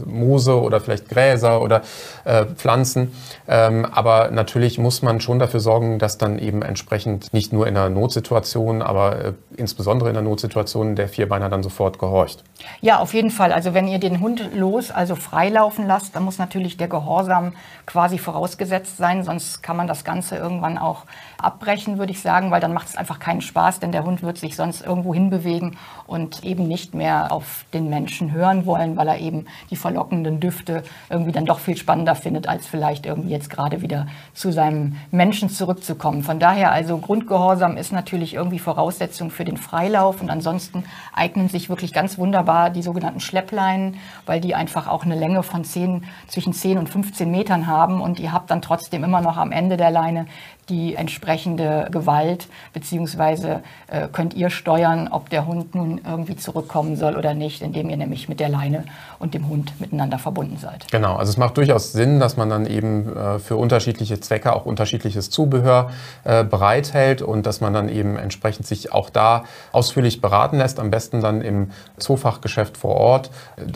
Moose 0.06 0.60
oder 0.62 0.80
vielleicht 0.80 1.10
Gräser 1.10 1.62
oder 1.62 1.82
äh, 2.26 2.46
Pflanzen. 2.46 3.14
Ähm, 3.48 3.86
aber 3.86 4.32
natürlich 4.32 4.78
muss 4.78 5.02
man 5.02 5.22
schon 5.22 5.40
dafür 5.40 5.60
sorgen, 5.60 6.00
dass 6.00 6.18
dann 6.18 6.40
eben 6.40 6.62
entsprechend 6.62 7.34
nicht 7.34 7.54
nur 7.54 7.68
in 7.68 7.78
einer 7.78 7.90
Notsituation, 7.90 8.82
aber 8.82 9.26
äh, 9.26 9.34
insbesondere 9.56 10.10
in 10.10 10.14
der 10.14 10.24
Notsituation 10.24 10.96
der 10.96 11.08
Vierbeiner 11.08 11.50
dann 11.50 11.64
sofort 11.64 12.00
gehorcht. 12.00 12.44
Ja, 12.82 13.00
auf 13.00 13.14
jeden 13.14 13.32
Fall. 13.32 13.52
Also 13.52 13.74
wenn 13.74 13.88
ihr 13.88 14.00
den 14.00 14.20
Hund 14.20 14.50
los, 14.54 14.92
also 14.92 15.16
freilaufen 15.16 15.88
lasst, 15.88 16.16
dann 16.16 16.24
muss 16.24 16.38
natürlich 16.38 16.78
der 16.78 16.88
Gehorsam 16.88 17.54
quasi 17.86 18.18
vorausgesetzt 18.18 18.98
sein, 18.98 19.24
sonst 19.24 19.64
kann 19.64 19.78
man 19.78 19.88
das 19.88 20.04
Ganze 20.04 20.36
irgendwann 20.36 20.78
auch 20.78 21.04
abbrechen, 21.42 21.98
würde 21.98 22.12
ich 22.12 22.22
sagen, 22.22 22.52
weil 22.52 22.62
dann 22.62 22.74
macht 22.74 22.88
es 22.88 22.96
einfach 22.96 23.20
keinen 23.20 23.42
Spaß, 23.42 23.80
denn 23.80 23.92
der 23.92 24.04
Hund 24.04 24.24
wird 24.24 24.38
sich 24.38 24.56
sonst 24.56 24.86
irgendwo 24.86 25.14
hinbewegen 25.14 25.78
und 26.06 26.44
eben 26.44 26.68
nicht 26.68 26.94
mehr 26.94 27.32
auf 27.32 27.66
den 27.74 27.90
Menschen 27.90 28.32
hören 28.32 28.66
wollen, 28.66 28.98
weil 28.98 29.08
er 29.08 29.20
eben 29.20 29.47
die 29.70 29.76
verlockenden 29.76 30.40
Düfte 30.40 30.84
irgendwie 31.10 31.32
dann 31.32 31.46
doch 31.46 31.60
viel 31.60 31.78
spannender 31.78 32.16
findet, 32.16 32.48
als 32.48 32.68
vielleicht 32.68 33.06
irgendwie 33.06 33.30
jetzt 33.30 33.50
gerade 33.50 33.82
wieder 33.82 34.08
zu 34.34 34.52
seinem 34.52 34.96
Menschen 35.12 35.50
zurückzukommen. 35.50 36.24
Von 36.24 36.40
daher 36.40 36.72
also 36.72 36.98
Grundgehorsam 36.98 37.78
ist 37.78 37.92
natürlich 37.92 38.34
irgendwie 38.34 38.60
Voraussetzung 38.60 39.30
für 39.30 39.46
den 39.46 39.58
Freilauf 39.58 40.22
und 40.22 40.30
ansonsten 40.30 40.84
eignen 41.14 41.50
sich 41.50 41.70
wirklich 41.70 41.94
ganz 41.94 42.18
wunderbar 42.18 42.70
die 42.70 42.82
sogenannten 42.82 43.20
Schleppleinen, 43.20 43.96
weil 44.26 44.42
die 44.42 44.56
einfach 44.56 44.88
auch 44.88 45.04
eine 45.04 45.16
Länge 45.16 45.44
von 45.44 45.64
10, 45.64 46.04
zwischen 46.28 46.54
10 46.54 46.78
und 46.78 46.90
15 46.90 47.30
Metern 47.30 47.68
haben 47.68 48.02
und 48.02 48.20
ihr 48.20 48.32
habt 48.32 48.52
dann 48.52 48.62
trotzdem 48.62 49.04
immer 49.04 49.22
noch 49.22 49.38
am 49.38 49.52
Ende 49.52 49.78
der 49.78 49.92
Leine 49.92 50.26
die 50.70 50.96
entsprechende 50.96 51.88
Gewalt, 51.92 52.48
beziehungsweise 52.74 53.62
äh, 53.88 54.08
könnt 54.12 54.34
ihr 54.34 54.50
steuern, 54.50 55.08
ob 55.10 55.30
der 55.30 55.46
Hund 55.46 55.76
nun 55.76 56.02
irgendwie 56.06 56.36
zurückkommen 56.36 56.98
soll 56.98 57.16
oder 57.16 57.34
nicht, 57.34 57.62
indem 57.62 57.90
ihr 57.90 57.98
nämlich 57.98 58.28
mit 58.28 58.40
der 58.40 58.50
Leine 58.50 58.84
und 59.20 59.34
dem 59.34 59.48
Hund 59.48 59.80
miteinander 59.80 60.20
verbunden 60.20 60.58
seid. 60.58 60.90
Genau, 60.92 61.16
also 61.16 61.30
es 61.30 61.38
macht 61.38 61.58
durchaus 61.58 61.94
Sinn, 61.94 62.20
dass 62.20 62.36
man 62.36 62.50
dann 62.50 62.66
eben 62.66 63.16
äh, 63.16 63.40
für 63.40 63.56
unterschiedliche 63.56 64.20
Zwecke 64.20 64.54
auch 64.54 64.66
unterschiedliches 64.66 65.30
Zubehör 65.30 65.92
äh, 66.26 66.44
bereithält 66.44 67.22
und 67.22 67.46
dass 67.46 67.62
man 67.62 67.74
dann 67.74 67.88
eben 67.88 68.18
entsprechend 68.18 68.68
sich 68.68 68.92
auch 68.92 69.10
da 69.10 69.46
ausführlich 69.72 70.20
beraten 70.22 70.58
lässt, 70.58 70.80
am 70.80 70.92
besten 70.92 71.22
dann 71.22 71.42
im 71.42 71.72
Zoofachgeschäft 71.98 72.78
vor 72.78 72.96
Ort, 72.96 73.32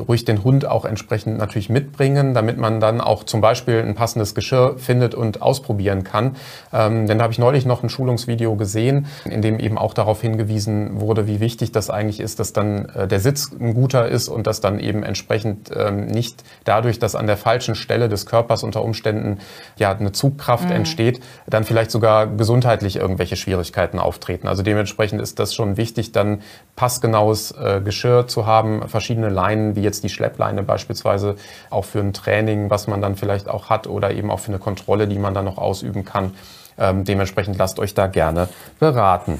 ruhig 0.07 0.25
den 0.25 0.43
Hund 0.43 0.65
auch 0.65 0.83
entsprechend 0.83 1.38
natürlich 1.38 1.69
mitbringen, 1.69 2.33
damit 2.33 2.57
man 2.57 2.79
dann 2.81 3.00
auch 3.00 3.24
zum 3.24 3.39
Beispiel 3.39 3.79
ein 3.79 3.95
passendes 3.95 4.36
Geschirr 4.36 4.75
findet 4.77 5.15
und 5.15 5.41
ausprobieren 5.41 6.03
kann. 6.03 6.36
Ähm, 6.88 7.07
denn 7.07 7.17
da 7.17 7.23
habe 7.23 7.33
ich 7.33 7.39
neulich 7.39 7.65
noch 7.65 7.83
ein 7.83 7.89
Schulungsvideo 7.89 8.55
gesehen, 8.55 9.07
in 9.25 9.41
dem 9.41 9.59
eben 9.59 9.77
auch 9.77 9.93
darauf 9.93 10.21
hingewiesen 10.21 11.00
wurde, 11.00 11.27
wie 11.27 11.39
wichtig 11.39 11.71
das 11.71 11.89
eigentlich 11.89 12.19
ist, 12.19 12.39
dass 12.39 12.53
dann 12.53 12.85
äh, 12.89 13.07
der 13.07 13.19
Sitz 13.19 13.51
ein 13.51 13.73
guter 13.73 14.07
ist 14.07 14.27
und 14.27 14.47
dass 14.47 14.61
dann 14.61 14.79
eben 14.79 15.03
entsprechend 15.03 15.71
ähm, 15.75 16.07
nicht 16.07 16.43
dadurch, 16.63 17.00
dass 17.00 17.15
an 17.15 17.27
der 17.27 17.38
falschen 17.38 17.75
Stelle 17.75 18.09
des 18.09 18.25
Körpers 18.25 18.63
unter 18.63 18.83
Umständen 18.83 19.39
ja 19.77 19.95
eine 19.95 20.11
Zugkraft 20.11 20.65
mhm. 20.65 20.71
entsteht, 20.71 21.21
dann 21.47 21.63
vielleicht 21.63 21.91
sogar 21.91 22.27
gesundheitlich 22.27 22.95
irgendwelche 22.95 23.35
Schwierigkeiten 23.35 24.00
auftreten. 24.00 24.47
Also 24.47 24.63
dementsprechend 24.63 25.21
ist 25.21 25.39
das 25.39 25.53
schon 25.53 25.77
wichtig, 25.77 26.11
dann 26.11 26.41
passgenaues 26.75 27.51
äh, 27.51 27.81
Geschirr 27.83 28.27
zu 28.27 28.45
haben, 28.45 28.88
verschiedene 28.88 29.29
Leinen, 29.29 29.75
wie 29.75 29.81
jetzt 29.81 30.03
die 30.03 30.09
Schleppleine 30.09 30.63
beispielsweise, 30.63 31.35
auch 31.69 31.85
für 31.85 32.00
ein 32.00 32.13
Training, 32.13 32.69
was 32.69 32.88
man 32.88 33.01
dann 33.01 33.15
vielleicht 33.15 33.50
auch 33.50 33.69
hat 33.69 33.88
oder 33.88 34.11
eben 34.11 34.31
auch 34.31 34.39
für 34.39 34.50
eine 34.50 34.59
Kontrolle, 34.59 35.07
die 35.07 35.19
man 35.19 35.33
dann 35.33 35.45
noch 35.45 35.57
ausüben 35.57 36.05
kann. 36.05 36.33
Ähm, 36.81 37.03
dementsprechend 37.03 37.57
lasst 37.57 37.79
euch 37.79 37.93
da 37.93 38.07
gerne 38.07 38.50
beraten. 38.79 39.39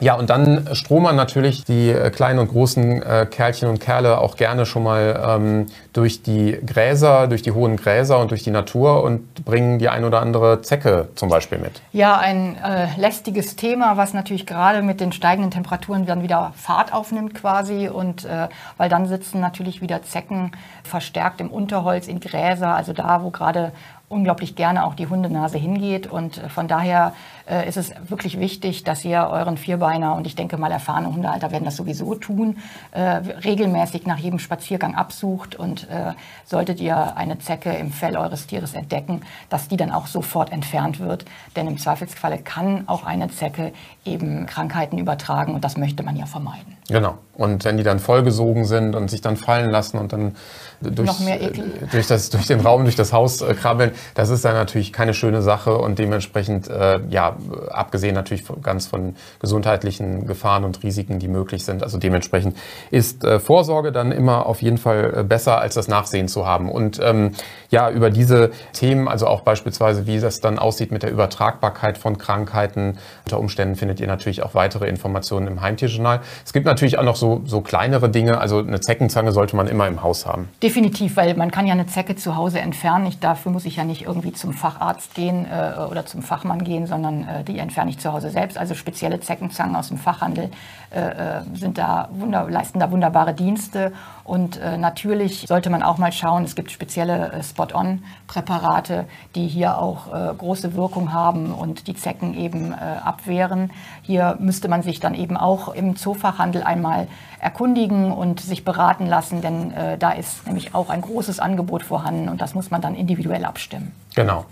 Ja, 0.00 0.14
und 0.14 0.30
dann 0.30 0.68
stromern 0.74 1.16
natürlich 1.16 1.64
die 1.64 1.90
äh, 1.90 2.10
kleinen 2.10 2.38
und 2.38 2.48
großen 2.48 3.02
äh, 3.02 3.26
Kerlchen 3.28 3.68
und 3.68 3.80
Kerle 3.80 4.18
auch 4.18 4.36
gerne 4.36 4.64
schon 4.64 4.84
mal 4.84 5.20
ähm, 5.26 5.66
durch 5.92 6.22
die 6.22 6.56
Gräser, 6.64 7.26
durch 7.26 7.42
die 7.42 7.50
hohen 7.50 7.76
Gräser 7.76 8.20
und 8.20 8.30
durch 8.30 8.44
die 8.44 8.52
Natur 8.52 9.02
und 9.02 9.44
bringen 9.44 9.80
die 9.80 9.88
ein 9.88 10.04
oder 10.04 10.20
andere 10.20 10.62
Zecke 10.62 11.08
zum 11.16 11.28
Beispiel 11.28 11.58
mit. 11.58 11.80
Ja, 11.92 12.16
ein 12.16 12.56
äh, 12.62 12.86
lästiges 12.96 13.56
Thema, 13.56 13.96
was 13.96 14.14
natürlich 14.14 14.46
gerade 14.46 14.82
mit 14.82 15.00
den 15.00 15.10
steigenden 15.10 15.50
Temperaturen 15.50 16.06
dann 16.06 16.22
wieder 16.22 16.52
Fahrt 16.54 16.94
aufnimmt 16.94 17.34
quasi. 17.34 17.88
Und 17.88 18.24
äh, 18.24 18.48
weil 18.76 18.88
dann 18.88 19.06
sitzen 19.06 19.40
natürlich 19.40 19.82
wieder 19.82 20.02
Zecken 20.02 20.52
verstärkt 20.84 21.40
im 21.40 21.50
Unterholz, 21.50 22.06
in 22.06 22.20
Gräser, 22.20 22.74
also 22.74 22.92
da, 22.92 23.24
wo 23.24 23.30
gerade 23.30 23.72
unglaublich 24.08 24.56
gerne 24.56 24.84
auch 24.84 24.94
die 24.94 25.06
Hundenase 25.06 25.58
hingeht. 25.58 26.06
Und 26.06 26.38
äh, 26.38 26.48
von 26.48 26.68
daher 26.68 27.14
äh, 27.48 27.68
ist 27.68 27.76
es 27.76 27.92
wirklich 28.08 28.38
wichtig, 28.38 28.84
dass 28.84 29.04
ihr 29.04 29.28
euren 29.30 29.56
Vierbeiner, 29.56 30.14
und 30.14 30.26
ich 30.26 30.34
denke 30.34 30.56
mal 30.56 30.70
erfahrene 30.70 31.12
Hundehalter 31.12 31.50
werden 31.50 31.64
das 31.64 31.76
sowieso 31.76 32.14
tun, 32.14 32.58
äh, 32.92 33.00
regelmäßig 33.00 34.06
nach 34.06 34.18
jedem 34.18 34.38
Spaziergang 34.38 34.94
absucht. 34.94 35.56
Und 35.56 35.88
äh, 35.90 36.12
solltet 36.44 36.80
ihr 36.80 37.16
eine 37.16 37.38
Zecke 37.38 37.70
im 37.70 37.92
Fell 37.92 38.16
eures 38.16 38.46
Tieres 38.46 38.74
entdecken, 38.74 39.22
dass 39.48 39.68
die 39.68 39.76
dann 39.76 39.90
auch 39.90 40.06
sofort 40.06 40.52
entfernt 40.52 41.00
wird. 41.00 41.24
Denn 41.56 41.66
im 41.66 41.78
Zweifelsfalle 41.78 42.38
kann 42.38 42.84
auch 42.86 43.04
eine 43.04 43.28
Zecke 43.28 43.72
eben 44.04 44.46
Krankheiten 44.46 44.98
übertragen 44.98 45.54
und 45.54 45.64
das 45.64 45.76
möchte 45.76 46.02
man 46.02 46.16
ja 46.16 46.26
vermeiden. 46.26 46.78
Genau. 46.88 47.18
Und 47.34 47.64
wenn 47.64 47.76
die 47.76 47.82
dann 47.82 47.98
vollgesogen 47.98 48.64
sind 48.64 48.96
und 48.96 49.10
sich 49.10 49.20
dann 49.20 49.36
fallen 49.36 49.70
lassen 49.70 49.98
und 49.98 50.12
dann 50.12 50.34
durch, 50.80 51.10
durch, 51.92 52.06
das, 52.06 52.30
durch 52.30 52.46
den 52.46 52.60
Raum, 52.60 52.84
durch 52.84 52.96
das 52.96 53.12
Haus 53.12 53.42
äh, 53.42 53.54
krabbeln, 53.54 53.92
das 54.14 54.30
ist 54.30 54.44
dann 54.44 54.54
natürlich 54.54 54.92
keine 54.92 55.14
schöne 55.14 55.42
Sache 55.42 55.76
und 55.76 55.98
dementsprechend, 55.98 56.68
äh, 56.68 57.00
ja, 57.10 57.36
abgesehen 57.70 58.14
natürlich 58.14 58.44
ganz 58.62 58.86
von 58.86 59.16
gesundheitlichen 59.40 60.26
Gefahren 60.26 60.64
und 60.64 60.82
Risiken, 60.82 61.18
die 61.18 61.28
möglich 61.28 61.64
sind. 61.64 61.82
Also 61.82 61.98
dementsprechend 61.98 62.56
ist 62.90 63.24
äh, 63.24 63.40
Vorsorge 63.40 63.92
dann 63.92 64.12
immer 64.12 64.46
auf 64.46 64.62
jeden 64.62 64.78
Fall 64.78 65.14
äh, 65.16 65.22
besser, 65.24 65.58
als 65.58 65.74
das 65.74 65.88
Nachsehen 65.88 66.28
zu 66.28 66.46
haben. 66.46 66.70
Und 66.70 67.00
ähm, 67.02 67.32
ja, 67.70 67.90
über 67.90 68.10
diese 68.10 68.50
Themen, 68.72 69.08
also 69.08 69.26
auch 69.26 69.42
beispielsweise, 69.42 70.06
wie 70.06 70.20
das 70.20 70.40
dann 70.40 70.58
aussieht 70.58 70.90
mit 70.92 71.02
der 71.02 71.10
Übertragbarkeit 71.10 71.98
von 71.98 72.18
Krankheiten, 72.18 72.98
unter 73.24 73.38
Umständen 73.38 73.76
findet 73.76 74.00
ihr 74.00 74.06
natürlich 74.06 74.42
auch 74.42 74.54
weitere 74.54 74.88
Informationen 74.88 75.46
im 75.46 75.60
Heimtierjournal. 75.60 76.20
Es 76.44 76.52
gibt 76.52 76.66
natürlich 76.66 76.98
auch 76.98 77.04
noch 77.04 77.16
so, 77.16 77.42
so 77.44 77.60
kleinere 77.60 78.08
Dinge, 78.08 78.40
also 78.40 78.58
eine 78.58 78.80
Zeckenzange 78.80 79.32
sollte 79.32 79.56
man 79.56 79.66
immer 79.66 79.86
im 79.86 80.02
Haus 80.02 80.26
haben. 80.26 80.48
Definitiv, 80.62 81.16
weil 81.16 81.34
man 81.34 81.50
kann 81.50 81.66
ja 81.66 81.72
eine 81.72 81.86
Zecke 81.86 82.16
zu 82.16 82.36
Hause 82.36 82.60
entfernen. 82.60 83.06
Ich, 83.06 83.18
dafür 83.20 83.52
muss 83.52 83.64
ich 83.64 83.76
ja 83.76 83.84
nicht 83.84 84.02
irgendwie 84.02 84.32
zum 84.32 84.52
Facharzt 84.52 85.14
gehen 85.14 85.46
äh, 85.46 85.80
oder 85.80 86.06
zum 86.06 86.22
Fachmann 86.22 86.64
gehen, 86.64 86.86
sondern 86.86 87.27
die 87.46 87.58
entferne 87.58 87.90
ich 87.90 87.98
zu 87.98 88.12
Hause 88.12 88.30
selbst. 88.30 88.58
Also 88.58 88.74
spezielle 88.74 89.20
Zeckenzangen 89.20 89.76
aus 89.76 89.88
dem 89.88 89.98
Fachhandel 89.98 90.50
äh, 90.90 91.00
äh 91.00 91.42
sind 91.54 91.78
da 91.78 92.08
wunder, 92.12 92.48
leisten 92.48 92.78
da 92.78 92.90
wunderbare 92.90 93.34
Dienste. 93.34 93.92
Und 94.24 94.58
äh, 94.58 94.76
natürlich 94.76 95.46
sollte 95.48 95.70
man 95.70 95.82
auch 95.82 95.98
mal 95.98 96.12
schauen, 96.12 96.44
es 96.44 96.54
gibt 96.54 96.70
spezielle 96.70 97.32
äh, 97.32 97.42
Spot-on-Präparate, 97.42 99.06
die 99.34 99.46
hier 99.46 99.78
auch 99.78 100.08
große 100.38 100.74
Wirkung 100.74 101.12
haben 101.12 101.52
und 101.52 101.86
die 101.86 101.94
Zecken 101.94 102.34
eben 102.34 102.72
abwehren. 102.72 103.70
Hier 104.02 104.36
müsste 104.40 104.68
man 104.68 104.82
sich 104.82 105.00
dann 105.00 105.14
eben 105.14 105.36
auch 105.36 105.68
im 105.68 105.96
Zoofachhandel 105.96 106.62
einmal 106.62 107.08
erkundigen 107.40 108.12
und 108.12 108.40
sich 108.40 108.64
beraten 108.64 109.06
lassen, 109.06 109.40
denn 109.40 109.72
äh, 109.72 109.98
da 109.98 110.10
ist 110.10 110.46
nämlich 110.46 110.74
auch 110.74 110.90
ein 110.90 111.02
großes 111.02 111.40
Angebot 111.40 111.82
vorhanden 111.82 112.28
und 112.28 112.40
das 112.40 112.54
muss 112.54 112.70
man 112.70 112.80
dann 112.80 112.94
individuell 112.94 113.44
abstimmen. 113.44 113.92
Genau. 114.14 114.44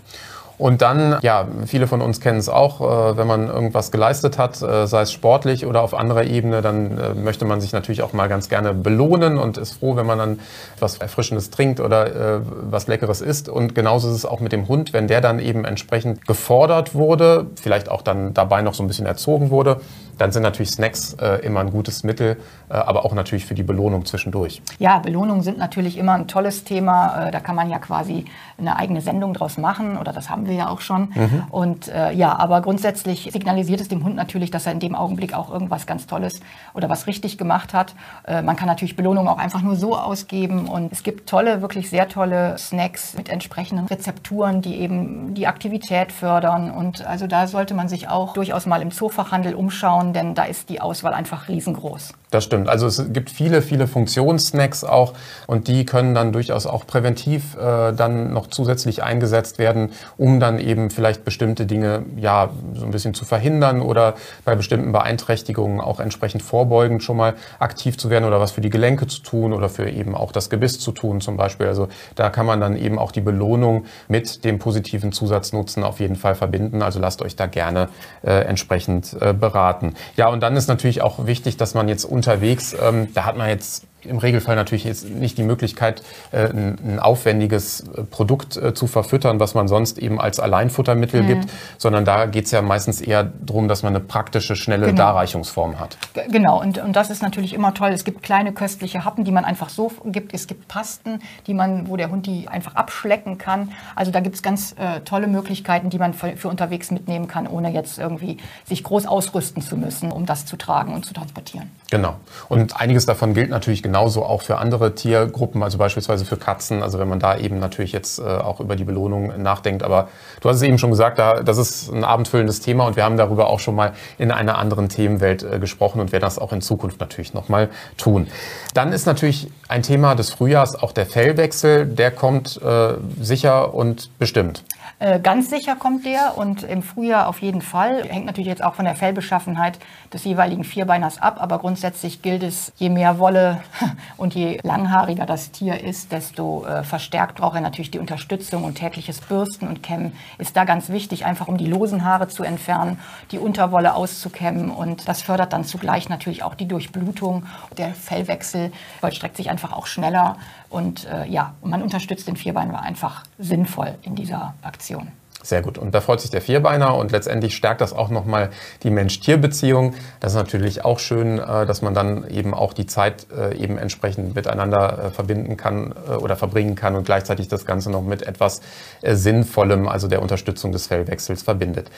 Und 0.57 0.81
dann, 0.81 1.19
ja, 1.21 1.47
viele 1.67 1.85
von 1.85 2.01
uns 2.01 2.19
kennen 2.19 2.39
es 2.39 2.49
auch, 2.49 2.81
äh, 2.81 3.17
wenn 3.17 3.27
man 3.27 3.47
irgendwas 3.47 3.91
geleistet 3.91 4.39
hat, 4.39 4.59
äh, 4.63 4.87
sei 4.87 5.01
es 5.01 5.11
sportlich 5.11 5.67
oder 5.67 5.83
auf 5.83 5.93
anderer 5.93 6.23
Ebene, 6.23 6.63
dann 6.63 6.97
äh, 6.97 7.13
möchte 7.13 7.45
man 7.45 7.61
sich 7.61 7.73
natürlich 7.73 8.01
auch 8.01 8.11
mal 8.13 8.27
ganz 8.27 8.49
gerne 8.49 8.73
belohnen 8.73 9.37
und 9.37 9.59
ist 9.59 9.73
froh, 9.73 9.95
wenn 9.95 10.07
man 10.07 10.17
dann 10.17 10.39
was 10.79 10.97
Erfrischendes 10.97 11.51
trinkt 11.51 11.79
oder 11.79 12.41
was 12.69 12.87
Leckeres 12.87 13.21
isst. 13.21 13.49
Und 13.49 13.75
genauso 13.75 14.09
ist 14.09 14.15
es 14.15 14.25
auch 14.25 14.39
mit 14.39 14.51
dem 14.51 14.67
Hund, 14.67 14.93
wenn 14.93 15.07
der 15.07 15.21
dann 15.21 15.39
eben 15.39 15.65
entsprechend 15.65 16.25
gefordert 16.27 16.95
wurde, 16.95 17.47
vielleicht 17.61 17.89
auch 17.89 18.01
dann 18.01 18.33
dabei 18.33 18.61
noch 18.61 18.73
so 18.73 18.83
ein 18.83 18.87
bisschen 18.87 19.05
erzogen 19.05 19.49
wurde, 19.49 19.81
dann 20.17 20.31
sind 20.31 20.41
natürlich 20.43 20.71
Snacks 20.71 21.15
immer 21.43 21.59
ein 21.59 21.71
gutes 21.71 22.03
Mittel, 22.03 22.37
aber 22.69 23.05
auch 23.05 23.13
natürlich 23.13 23.45
für 23.45 23.53
die 23.53 23.63
Belohnung 23.63 24.05
zwischendurch. 24.05 24.61
Ja, 24.79 24.99
Belohnungen 24.99 25.43
sind 25.43 25.57
natürlich 25.57 25.97
immer 25.97 26.13
ein 26.13 26.27
tolles 26.27 26.63
Thema. 26.63 27.29
Da 27.31 27.39
kann 27.39 27.55
man 27.55 27.69
ja 27.69 27.79
quasi 27.79 28.25
eine 28.57 28.77
eigene 28.77 29.01
Sendung 29.01 29.33
draus 29.33 29.57
machen 29.57 29.97
oder 29.97 30.11
das 30.11 30.29
haben 30.29 30.46
wir 30.46 30.46
ja 30.53 30.69
auch 30.69 30.81
schon. 30.81 31.13
Mhm. 31.13 31.43
Und 31.49 31.87
äh, 31.87 32.11
ja, 32.11 32.37
aber 32.37 32.61
grundsätzlich 32.61 33.29
signalisiert 33.31 33.79
es 33.79 33.87
dem 33.87 34.03
Hund 34.03 34.15
natürlich, 34.15 34.51
dass 34.51 34.65
er 34.65 34.73
in 34.73 34.79
dem 34.79 34.95
Augenblick 34.95 35.33
auch 35.33 35.49
irgendwas 35.49 35.85
ganz 35.85 36.07
Tolles 36.07 36.41
oder 36.73 36.89
was 36.89 37.07
richtig 37.07 37.37
gemacht 37.37 37.73
hat. 37.73 37.95
Äh, 38.25 38.41
man 38.41 38.55
kann 38.55 38.67
natürlich 38.67 38.95
Belohnungen 38.95 39.29
auch 39.29 39.37
einfach 39.37 39.61
nur 39.61 39.75
so 39.75 39.95
ausgeben 39.95 40.67
und 40.67 40.91
es 40.91 41.03
gibt 41.03 41.29
tolle, 41.29 41.61
wirklich 41.61 41.89
sehr 41.89 42.09
tolle 42.09 42.57
Snacks 42.57 43.15
mit 43.15 43.29
entsprechenden 43.29 43.85
Rezepturen, 43.85 44.61
die 44.61 44.75
eben 44.75 45.33
die 45.33 45.47
Aktivität 45.47 46.11
fördern. 46.11 46.69
Und 46.71 47.05
also 47.05 47.27
da 47.27 47.47
sollte 47.47 47.73
man 47.73 47.87
sich 47.87 48.09
auch 48.09 48.33
durchaus 48.33 48.65
mal 48.65 48.81
im 48.81 48.91
Zoofachhandel 48.91 49.55
umschauen 49.55 50.13
denn 50.17 50.33
da 50.33 50.43
ist 50.43 50.69
die 50.69 50.81
Auswahl 50.81 51.13
einfach 51.13 51.47
riesengroß. 51.47 52.13
Das 52.31 52.43
stimmt. 52.43 52.67
Also 52.67 52.87
es 52.87 53.13
gibt 53.13 53.29
viele, 53.29 53.61
viele 53.61 53.87
Funktionssnacks 53.87 54.83
auch 54.83 55.13
und 55.45 55.67
die 55.67 55.85
können 55.85 56.13
dann 56.13 56.33
durchaus 56.33 56.65
auch 56.65 56.85
präventiv 56.85 57.55
äh, 57.55 57.93
dann 57.93 58.33
noch 58.33 58.47
zusätzlich 58.47 59.03
eingesetzt 59.03 59.59
werden, 59.59 59.91
dann 60.39 60.59
eben 60.59 60.89
vielleicht 60.89 61.25
bestimmte 61.25 61.65
Dinge 61.65 62.05
ja 62.15 62.49
so 62.73 62.85
ein 62.85 62.91
bisschen 62.91 63.13
zu 63.13 63.25
verhindern 63.25 63.81
oder 63.81 64.15
bei 64.45 64.55
bestimmten 64.55 64.91
Beeinträchtigungen 64.91 65.81
auch 65.81 65.99
entsprechend 65.99 66.41
vorbeugend 66.41 67.03
schon 67.03 67.17
mal 67.17 67.35
aktiv 67.59 67.97
zu 67.97 68.09
werden 68.09 68.25
oder 68.25 68.39
was 68.39 68.51
für 68.51 68.61
die 68.61 68.69
Gelenke 68.69 69.07
zu 69.07 69.21
tun 69.21 69.53
oder 69.53 69.69
für 69.69 69.89
eben 69.89 70.15
auch 70.15 70.31
das 70.31 70.49
Gebiss 70.49 70.79
zu 70.79 70.91
tun 70.91 71.21
zum 71.21 71.37
Beispiel. 71.37 71.67
Also 71.67 71.87
da 72.15 72.29
kann 72.29 72.45
man 72.45 72.59
dann 72.59 72.77
eben 72.77 72.99
auch 72.99 73.11
die 73.11 73.21
Belohnung 73.21 73.85
mit 74.07 74.43
dem 74.45 74.59
positiven 74.59 75.11
Zusatznutzen 75.11 75.83
auf 75.83 75.99
jeden 75.99 76.15
Fall 76.15 76.35
verbinden. 76.35 76.81
Also 76.81 76.99
lasst 76.99 77.21
euch 77.21 77.35
da 77.35 77.47
gerne 77.47 77.89
äh, 78.23 78.41
entsprechend 78.41 79.15
äh, 79.19 79.33
beraten. 79.33 79.95
Ja, 80.15 80.27
und 80.27 80.41
dann 80.41 80.55
ist 80.55 80.67
natürlich 80.67 81.01
auch 81.01 81.25
wichtig, 81.25 81.57
dass 81.57 81.73
man 81.73 81.87
jetzt 81.87 82.05
unterwegs. 82.05 82.75
Ähm, 82.79 83.13
da 83.13 83.25
hat 83.25 83.37
man 83.37 83.49
jetzt 83.49 83.86
im 84.03 84.17
Regelfall 84.17 84.55
natürlich 84.55 84.83
jetzt 84.83 85.09
nicht 85.09 85.37
die 85.37 85.43
Möglichkeit, 85.43 86.03
äh, 86.31 86.49
ein, 86.49 86.77
ein, 86.83 86.99
aufwendiges 86.99 87.81
äh, 87.81 88.03
Produkt 88.03 88.57
äh, 88.57 88.73
zu 88.73 88.87
verfüttern, 88.87 89.39
was 89.39 89.53
man 89.53 89.67
sonst 89.67 89.97
eben 89.97 90.19
als 90.19 90.39
Alleinfuttermittel 90.39 91.23
mhm. 91.23 91.27
gibt, 91.27 91.49
sondern 91.77 92.05
da 92.05 92.25
geht 92.25 92.45
es 92.45 92.51
ja 92.51 92.61
meistens 92.61 93.01
eher 93.01 93.23
darum, 93.23 93.67
dass 93.67 93.83
man 93.83 93.95
eine 93.95 94.03
praktische, 94.03 94.55
schnelle 94.55 94.87
genau. 94.87 94.97
Darreichungsform 94.97 95.79
hat. 95.79 95.97
Genau, 96.29 96.61
und, 96.61 96.77
und 96.77 96.95
das 96.95 97.09
ist 97.09 97.21
natürlich 97.21 97.53
immer 97.53 97.73
toll. 97.73 97.89
Es 97.89 98.03
gibt 98.03 98.23
kleine 98.23 98.53
köstliche 98.53 99.03
Happen, 99.03 99.23
die 99.23 99.31
man 99.31 99.45
einfach 99.45 99.69
so 99.69 99.91
gibt. 100.05 100.33
Es 100.33 100.47
gibt 100.47 100.67
Pasten, 100.67 101.19
die 101.47 101.53
man, 101.53 101.89
wo 101.89 101.97
der 101.97 102.09
Hund 102.11 102.25
die 102.25 102.47
einfach 102.47 102.75
abschlecken 102.75 103.37
kann. 103.37 103.71
Also 103.95 104.11
da 104.11 104.19
gibt 104.19 104.35
es 104.35 104.43
ganz 104.43 104.73
äh, 104.77 105.01
tolle 105.01 105.27
Möglichkeiten, 105.27 105.89
die 105.89 105.97
man 105.97 106.13
für, 106.13 106.37
für 106.37 106.49
unterwegs 106.49 106.91
mitnehmen 106.91 107.27
kann, 107.27 107.47
ohne 107.47 107.71
jetzt 107.71 107.97
irgendwie 107.97 108.37
sich 108.65 108.83
groß 108.83 109.05
ausrüsten 109.05 109.61
zu 109.61 109.77
müssen, 109.77 110.11
um 110.11 110.25
das 110.25 110.45
zu 110.45 110.57
tragen 110.57 110.93
und 110.93 111.05
zu 111.05 111.13
transportieren. 111.13 111.71
Genau. 111.89 112.15
Und 112.49 112.79
einiges 112.79 113.05
davon 113.05 113.33
gilt 113.33 113.49
natürlich 113.49 113.81
genauso 113.87 114.25
auch 114.25 114.41
für 114.41 114.57
andere 114.57 114.95
Tiergruppen, 114.95 115.63
also 115.63 115.77
beispielsweise 115.77 116.25
für 116.25 116.35
Katzen. 116.35 116.83
Also 116.83 116.99
wenn 116.99 117.07
man 117.07 117.21
da 117.21 117.37
eben 117.37 117.57
natürlich 117.59 117.93
jetzt 117.93 118.19
äh, 118.19 118.23
auch 118.23 118.59
über 118.59 118.75
die 118.75 118.83
Belohnung 118.83 119.41
nachdenkt. 119.41 119.81
Aber 119.81 120.09
du 120.41 120.49
hast 120.49 120.57
es 120.57 120.61
eben 120.63 120.77
schon 120.77 120.89
gesagt, 120.89 121.19
da, 121.19 121.41
das 121.41 121.57
ist 121.57 121.89
ein 121.89 122.03
abendfüllendes 122.03 122.59
Thema 122.59 122.85
und 122.85 122.97
wir 122.97 123.05
haben 123.05 123.15
darüber 123.15 123.47
auch 123.47 123.61
schon 123.61 123.75
mal 123.75 123.93
in 124.17 124.31
einer 124.31 124.57
anderen 124.57 124.89
Themenwelt 124.89 125.43
äh, 125.43 125.59
gesprochen 125.59 126.01
und 126.01 126.11
werden 126.11 126.23
das 126.23 126.37
auch 126.37 126.51
in 126.51 126.61
Zukunft 126.61 126.99
natürlich 126.99 127.33
nochmal 127.33 127.69
tun. 127.95 128.27
Dann 128.73 128.91
ist 128.91 129.05
natürlich 129.05 129.49
ein 129.69 129.83
Thema 129.83 130.15
des 130.15 130.31
Frühjahrs 130.31 130.75
auch 130.75 130.91
der 130.91 131.05
Fellwechsel. 131.05 131.85
Der 131.85 132.11
kommt 132.11 132.61
äh, 132.61 132.95
sicher 133.21 133.73
und 133.73 134.09
bestimmt. 134.19 134.63
Äh, 134.99 135.19
ganz 135.19 135.49
sicher 135.49 135.75
kommt 135.75 136.05
der 136.05 136.37
und 136.37 136.63
im 136.63 136.81
Frühjahr 136.81 137.27
auf 137.27 137.41
jeden 137.41 137.61
Fall. 137.61 138.03
Hängt 138.03 138.25
natürlich 138.25 138.47
jetzt 138.47 138.63
auch 138.63 138.75
von 138.75 138.85
der 138.85 138.95
Fellbeschaffenheit 138.95 139.79
des 140.11 140.23
jeweiligen 140.23 140.63
Vierbeiners 140.63 141.21
ab, 141.21 141.37
aber 141.39 141.59
grundsätzlich 141.59 142.21
gilt 142.21 142.43
es, 142.43 142.71
je 142.77 142.89
mehr 142.89 143.19
Wolle 143.19 143.61
und 144.17 144.33
je 144.33 144.59
langhaariger 144.63 145.25
das 145.25 145.51
Tier 145.51 145.81
ist, 145.81 146.11
desto 146.11 146.65
äh, 146.65 146.83
verstärkt 146.83 147.37
braucht 147.37 147.55
er 147.55 147.61
natürlich 147.61 147.91
die 147.91 147.99
Unterstützung 147.99 148.63
und 148.63 148.75
tägliches 148.75 149.21
Bürsten 149.21 149.67
und 149.67 149.83
Kämmen 149.83 150.13
ist 150.37 150.57
da 150.57 150.63
ganz 150.63 150.89
wichtig, 150.89 151.25
einfach 151.25 151.47
um 151.47 151.57
die 151.57 151.67
losen 151.67 152.03
Haare 152.03 152.27
zu 152.27 152.43
entfernen, 152.43 152.99
die 153.31 153.39
Unterwolle 153.39 153.93
auszukämmen 153.93 154.69
und 154.69 155.07
das 155.07 155.21
fördert 155.21 155.53
dann 155.53 155.63
zugleich 155.63 156.09
natürlich 156.09 156.43
auch 156.43 156.55
die 156.55 156.67
Durchblutung. 156.67 157.45
Der 157.77 157.93
Fellwechsel 157.93 158.71
vollstreckt 158.99 159.37
sich 159.37 159.49
einfach 159.49 159.73
auch 159.73 159.85
schneller 159.85 160.37
und 160.69 161.05
äh, 161.05 161.27
ja, 161.27 161.53
man 161.61 161.81
unterstützt 161.81 162.27
den 162.27 162.35
Vierbeiner 162.35 162.81
einfach 162.81 163.23
sinnvoll 163.37 163.95
in 164.01 164.15
dieser 164.15 164.53
Aktion. 164.77 165.11
Sehr 165.43 165.61
gut. 165.61 165.77
Und 165.77 165.95
da 165.95 166.01
freut 166.01 166.19
sich 166.19 166.29
der 166.29 166.41
Vierbeiner 166.41 166.95
und 166.95 167.11
letztendlich 167.11 167.55
stärkt 167.55 167.81
das 167.81 167.93
auch 167.93 168.09
nochmal 168.09 168.49
die 168.83 168.89
Mensch-Tier-Beziehung. 168.89 169.95
Das 170.19 170.33
ist 170.33 170.37
natürlich 170.37 170.83
auch 170.83 170.99
schön, 170.99 171.39
äh, 171.39 171.65
dass 171.65 171.81
man 171.81 171.93
dann 171.93 172.27
eben 172.29 172.53
auch 172.53 172.73
die 172.73 172.85
Zeit 172.85 173.27
äh, 173.31 173.55
eben 173.55 173.77
entsprechend 173.77 174.35
miteinander 174.35 175.05
äh, 175.05 175.09
verbinden 175.09 175.55
kann 175.55 175.93
oder 175.93 176.35
verbringen 176.35 176.75
kann 176.75 176.95
und 176.95 177.05
gleichzeitig 177.05 177.47
das 177.47 177.65
Ganze 177.65 177.89
noch 177.89 178.01
mit 178.01 178.23
etwas 178.23 178.61
Sinnvollem, 179.01 179.87
also 179.87 180.07
der 180.07 180.21
Unterstützung 180.21 180.71
des 180.71 180.87
Fellwechsels 180.87 181.43
verbindet. 181.43 181.89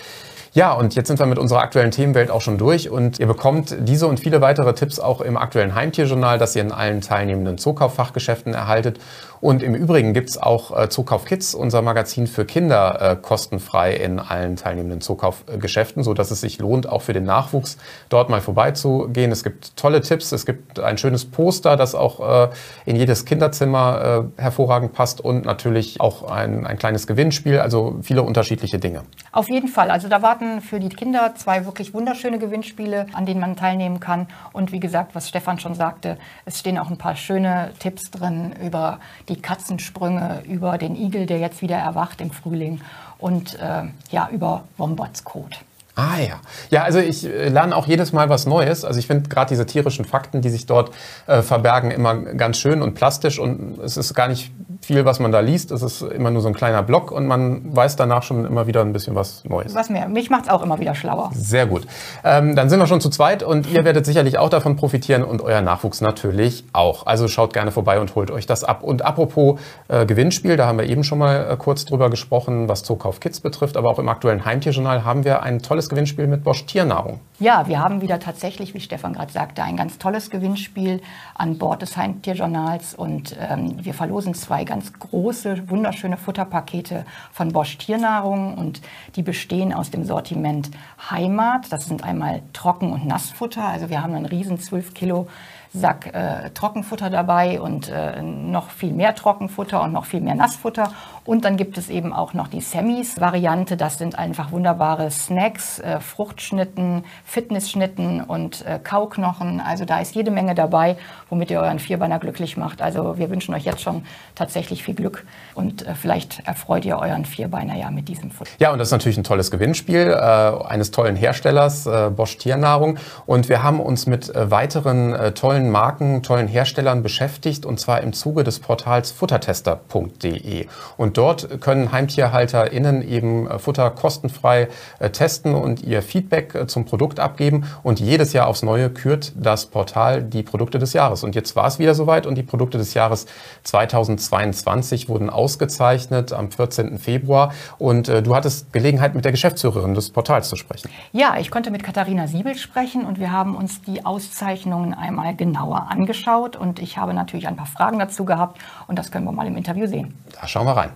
Ja, 0.53 0.73
und 0.73 0.95
jetzt 0.95 1.07
sind 1.07 1.19
wir 1.19 1.27
mit 1.27 1.37
unserer 1.37 1.59
aktuellen 1.59 1.91
Themenwelt 1.91 2.31
auch 2.31 2.41
schon 2.41 2.57
durch 2.57 2.89
und 2.89 3.19
ihr 3.19 3.27
bekommt 3.27 3.75
diese 3.81 4.07
und 4.07 4.19
viele 4.19 4.41
weitere 4.41 4.73
Tipps 4.73 4.99
auch 4.99 5.21
im 5.21 5.37
aktuellen 5.37 5.75
Heimtierjournal, 5.75 6.39
das 6.39 6.55
ihr 6.55 6.63
in 6.63 6.71
allen 6.71 7.01
teilnehmenden 7.01 7.57
Zookauffachgeschäften 7.57 8.53
erhaltet. 8.53 8.99
Und 9.41 9.63
im 9.63 9.73
Übrigen 9.73 10.13
gibt's 10.13 10.37
auch 10.37 10.77
äh, 10.77 10.89
Zookauf 10.89 11.25
Kids, 11.25 11.55
unser 11.55 11.81
Magazin 11.81 12.27
für 12.27 12.45
Kinder, 12.45 12.99
äh, 12.99 13.15
kostenfrei 13.15 13.93
in 13.93 14.19
allen 14.19 14.55
teilnehmenden 14.57 15.01
Zookaufgeschäften, 15.01 16.03
es 16.19 16.41
sich 16.41 16.59
lohnt, 16.59 16.89
auch 16.89 17.01
für 17.01 17.13
den 17.13 17.23
Nachwuchs 17.23 17.77
dort 18.09 18.29
mal 18.29 18.41
vorbeizugehen. 18.41 19.31
Es 19.31 19.43
gibt 19.43 19.77
tolle 19.77 20.01
Tipps, 20.01 20.31
es 20.31 20.45
gibt 20.45 20.79
ein 20.79 20.97
schönes 20.97 21.25
Poster, 21.25 21.77
das 21.77 21.95
auch 21.95 22.47
äh, 22.47 22.49
in 22.85 22.95
jedes 22.97 23.25
Kinderzimmer 23.25 24.25
äh, 24.37 24.41
hervorragend 24.41 24.93
passt 24.93 25.21
und 25.21 25.45
natürlich 25.45 26.01
auch 26.01 26.29
ein, 26.29 26.67
ein 26.67 26.77
kleines 26.77 27.07
Gewinnspiel, 27.07 27.59
also 27.59 27.97
viele 28.01 28.23
unterschiedliche 28.23 28.77
Dinge. 28.77 29.03
Auf 29.31 29.49
jeden 29.49 29.69
Fall. 29.69 29.89
Also 29.89 30.09
da 30.09 30.21
warten 30.21 30.38
für 30.61 30.79
die 30.79 30.89
Kinder 30.89 31.33
zwei 31.35 31.65
wirklich 31.65 31.93
wunderschöne 31.93 32.39
Gewinnspiele, 32.39 33.07
an 33.13 33.25
denen 33.25 33.39
man 33.39 33.55
teilnehmen 33.55 33.99
kann. 33.99 34.27
Und 34.53 34.71
wie 34.71 34.79
gesagt, 34.79 35.15
was 35.15 35.29
Stefan 35.29 35.59
schon 35.59 35.75
sagte, 35.75 36.17
es 36.45 36.59
stehen 36.59 36.77
auch 36.77 36.89
ein 36.89 36.97
paar 36.97 37.15
schöne 37.15 37.71
Tipps 37.79 38.11
drin 38.11 38.53
über 38.63 38.99
die 39.27 39.41
Katzensprünge, 39.41 40.43
über 40.47 40.77
den 40.77 40.95
Igel, 40.95 41.25
der 41.25 41.39
jetzt 41.39 41.61
wieder 41.61 41.77
erwacht 41.77 42.21
im 42.21 42.31
Frühling 42.31 42.81
und 43.17 43.59
äh, 43.59 43.83
ja, 44.11 44.29
über 44.31 44.63
Wombats 44.77 45.23
Kot. 45.23 45.59
Ah 45.99 46.17
ja. 46.17 46.39
Ja, 46.69 46.83
also 46.83 46.99
ich 46.99 47.25
äh, 47.25 47.49
lerne 47.49 47.75
auch 47.75 47.85
jedes 47.85 48.13
Mal 48.13 48.29
was 48.29 48.45
Neues. 48.45 48.85
Also 48.85 48.99
ich 48.99 49.07
finde 49.07 49.27
gerade 49.27 49.49
diese 49.49 49.65
tierischen 49.65 50.05
Fakten, 50.05 50.41
die 50.41 50.49
sich 50.49 50.65
dort 50.65 50.91
äh, 51.27 51.41
verbergen, 51.41 51.91
immer 51.91 52.15
ganz 52.15 52.57
schön 52.57 52.81
und 52.81 52.93
plastisch. 52.93 53.37
Und 53.37 53.79
es 53.83 53.97
ist 53.97 54.13
gar 54.13 54.29
nicht 54.29 54.51
viel, 54.81 55.05
was 55.05 55.19
man 55.19 55.31
da 55.31 55.39
liest. 55.39 55.71
Es 55.71 55.81
ist 55.81 56.01
immer 56.01 56.31
nur 56.31 56.41
so 56.41 56.47
ein 56.47 56.53
kleiner 56.53 56.83
Block 56.83 57.11
und 57.11 57.27
man 57.27 57.75
weiß 57.75 57.95
danach 57.95 58.23
schon 58.23 58.45
immer 58.45 58.67
wieder 58.67 58.81
ein 58.81 58.93
bisschen 58.93 59.15
was 59.15 59.43
Neues. 59.45 59.75
Was 59.75 59.89
mehr. 59.89 60.07
Mich 60.07 60.29
macht 60.29 60.43
es 60.43 60.49
auch 60.49 60.63
immer 60.63 60.79
wieder 60.79 60.95
schlauer. 60.95 61.31
Sehr 61.33 61.65
gut. 61.65 61.85
Ähm, 62.23 62.55
dann 62.55 62.69
sind 62.69 62.79
wir 62.79 62.87
schon 62.87 63.01
zu 63.01 63.09
zweit 63.09 63.43
und 63.43 63.69
ihr 63.71 63.83
werdet 63.83 64.05
sicherlich 64.05 64.37
auch 64.37 64.49
davon 64.49 64.75
profitieren 64.75 65.23
und 65.23 65.41
euer 65.41 65.61
Nachwuchs 65.61 66.01
natürlich 66.01 66.63
auch. 66.73 67.05
Also 67.05 67.27
schaut 67.27 67.53
gerne 67.53 67.71
vorbei 67.71 67.99
und 67.99 68.15
holt 68.15 68.31
euch 68.31 68.45
das 68.45 68.63
ab. 68.63 68.83
Und 68.83 69.03
apropos 69.03 69.59
äh, 69.87 70.05
Gewinnspiel, 70.05 70.57
da 70.57 70.65
haben 70.65 70.79
wir 70.79 70.85
eben 70.85 71.03
schon 71.03 71.19
mal 71.19 71.47
äh, 71.51 71.57
kurz 71.57 71.85
drüber 71.85 72.09
gesprochen, 72.09 72.67
was 72.69 72.83
Zookauf 72.83 73.19
Kids 73.19 73.41
betrifft. 73.41 73.77
Aber 73.77 73.89
auch 73.89 73.99
im 73.99 74.09
aktuellen 74.09 74.45
Heimtierjournal 74.45 75.03
haben 75.03 75.23
wir 75.23 75.43
ein 75.43 75.61
tolles 75.61 75.89
Gewinnspiel 75.89 76.27
mit 76.27 76.43
Bosch 76.43 76.65
Tiernahrung. 76.65 77.19
Ja, 77.39 77.67
wir 77.67 77.79
haben 77.79 78.01
wieder 78.01 78.19
tatsächlich, 78.19 78.73
wie 78.73 78.79
Stefan 78.79 79.13
gerade 79.13 79.31
sagte, 79.31 79.63
ein 79.63 79.77
ganz 79.77 79.97
tolles 79.97 80.29
Gewinnspiel 80.29 81.01
an 81.35 81.57
Bord 81.57 81.81
des 81.81 81.95
Heimtierjournals 81.95 82.95
und 82.95 83.35
ähm, 83.39 83.77
wir 83.81 83.93
verlosen 83.93 84.33
zwei 84.33 84.65
ganz 84.69 84.93
große, 84.93 85.67
wunderschöne 85.67 86.15
Futterpakete 86.15 87.03
von 87.31 87.51
Bosch 87.51 87.79
Tiernahrung 87.79 88.53
und 88.53 88.81
die 89.15 89.23
bestehen 89.23 89.73
aus 89.73 89.89
dem 89.89 90.05
Sortiment 90.05 90.69
Heimat. 91.09 91.71
Das 91.71 91.87
sind 91.87 92.03
einmal 92.03 92.43
Trocken- 92.53 92.93
und 92.93 93.07
Nassfutter. 93.07 93.63
Also 93.63 93.89
wir 93.89 94.03
haben 94.03 94.13
einen 94.13 94.27
riesen 94.27 94.59
12 94.59 94.93
Kilo 94.93 95.27
Sack 95.73 96.13
äh, 96.13 96.51
Trockenfutter 96.51 97.09
dabei 97.09 97.59
und 97.59 97.89
äh, 97.89 98.21
noch 98.21 98.69
viel 98.69 98.93
mehr 98.93 99.15
Trockenfutter 99.15 99.81
und 99.81 99.91
noch 99.91 100.05
viel 100.05 100.21
mehr 100.21 100.35
Nassfutter. 100.35 100.93
Und 101.25 101.45
dann 101.45 101.57
gibt 101.57 101.77
es 101.77 101.89
eben 101.89 102.13
auch 102.13 102.33
noch 102.33 102.47
die 102.47 102.61
Semis-Variante. 102.61 103.77
Das 103.77 103.97
sind 103.97 104.17
einfach 104.17 104.51
wunderbare 104.51 105.11
Snacks, 105.11 105.79
äh, 105.79 105.99
Fruchtschnitten, 105.99 107.03
Fitnessschnitten 107.25 108.21
und 108.21 108.65
äh, 108.65 108.79
Kauknochen. 108.83 109.61
Also 109.61 109.85
da 109.85 109.99
ist 109.99 110.15
jede 110.15 110.31
Menge 110.31 110.55
dabei, 110.55 110.97
womit 111.29 111.51
ihr 111.51 111.59
euren 111.59 111.79
Vierbeiner 111.79 112.19
glücklich 112.19 112.57
macht. 112.57 112.81
Also 112.81 113.17
wir 113.17 113.29
wünschen 113.29 113.53
euch 113.53 113.65
jetzt 113.65 113.81
schon 113.81 114.05
tatsächlich 114.35 114.83
viel 114.83 114.95
Glück 114.95 115.25
und 115.53 115.85
äh, 115.85 115.93
vielleicht 115.93 116.47
erfreut 116.47 116.85
ihr 116.85 116.97
euren 116.97 117.25
Vierbeiner 117.25 117.75
ja 117.75 117.91
mit 117.91 118.07
diesem 118.07 118.31
Futter. 118.31 118.51
Ja, 118.59 118.71
und 118.71 118.79
das 118.79 118.87
ist 118.87 118.93
natürlich 118.93 119.17
ein 119.17 119.23
tolles 119.23 119.51
Gewinnspiel 119.51 120.07
äh, 120.09 120.15
eines 120.15 120.91
tollen 120.91 121.15
Herstellers, 121.15 121.87
Bosch 122.15 122.37
Tiernahrung. 122.37 122.97
Und 123.25 123.49
wir 123.49 123.61
haben 123.61 123.79
uns 123.79 124.05
mit 124.05 124.31
weiteren 124.33 125.33
tollen 125.35 125.59
tollen 125.59 125.71
Marken, 125.71 126.23
tollen 126.23 126.47
Herstellern 126.47 127.01
beschäftigt 127.03 127.65
und 127.65 127.79
zwar 127.79 128.01
im 128.01 128.13
Zuge 128.13 128.43
des 128.43 128.59
Portals 128.59 129.11
futtertester.de. 129.11 130.67
Und 130.95 131.08
dort 131.17 131.61
können 131.61 131.91
HeimtierhalterInnen 131.91 133.01
eben 133.01 133.47
äh, 133.47 133.59
Futter 133.59 133.89
kostenfrei 133.91 134.67
äh, 134.99 135.09
testen 135.09 135.55
und 135.55 135.83
ihr 135.83 136.01
Feedback 136.01 136.55
äh, 136.55 136.67
zum 136.67 136.85
Produkt 136.85 137.19
abgeben. 137.19 137.65
Und 137.83 137.99
jedes 137.99 138.33
Jahr 138.33 138.47
aufs 138.47 138.63
Neue 138.63 138.89
kürt 138.89 139.33
das 139.35 139.65
Portal 139.65 140.23
die 140.23 140.43
Produkte 140.43 140.79
des 140.79 140.93
Jahres. 140.93 141.23
Und 141.23 141.35
jetzt 141.35 141.55
war 141.55 141.67
es 141.67 141.79
wieder 141.79 141.95
soweit 141.95 142.25
und 142.25 142.35
die 142.35 142.43
Produkte 142.43 142.77
des 142.77 142.93
Jahres 142.93 143.25
2022 143.63 145.09
wurden 145.09 145.29
ausgezeichnet 145.29 146.33
am 146.33 146.51
14. 146.51 146.97
Februar. 146.97 147.53
Und 147.77 148.07
du 148.07 148.35
hattest 148.35 148.71
Gelegenheit, 148.73 149.15
mit 149.15 149.25
der 149.25 149.31
Geschäftsführerin 149.31 149.93
des 149.93 150.09
Portals 150.09 150.49
zu 150.49 150.55
sprechen. 150.55 150.89
Ja, 151.11 151.37
ich 151.39 151.51
konnte 151.51 151.71
mit 151.71 151.83
Katharina 151.83 152.27
Siebel 152.27 152.55
sprechen 152.55 153.05
und 153.05 153.19
wir 153.19 153.31
haben 153.31 153.55
uns 153.55 153.81
die 153.81 154.05
Auszeichnungen 154.05 154.93
einmal 154.93 155.35
genauer 155.35 155.87
angeschaut 155.89 156.55
und 156.55 156.79
ich 156.79 156.97
habe 156.97 157.13
natürlich 157.13 157.47
ein 157.47 157.55
paar 157.55 157.65
Fragen 157.65 157.99
dazu 157.99 158.25
gehabt 158.25 158.59
und 158.87 158.97
das 158.97 159.11
können 159.11 159.25
wir 159.25 159.31
mal 159.31 159.47
im 159.47 159.57
Interview 159.57 159.87
sehen. 159.87 160.13
Da 160.39 160.47
schauen 160.47 160.65
wir 160.65 160.77
rein. 160.77 160.91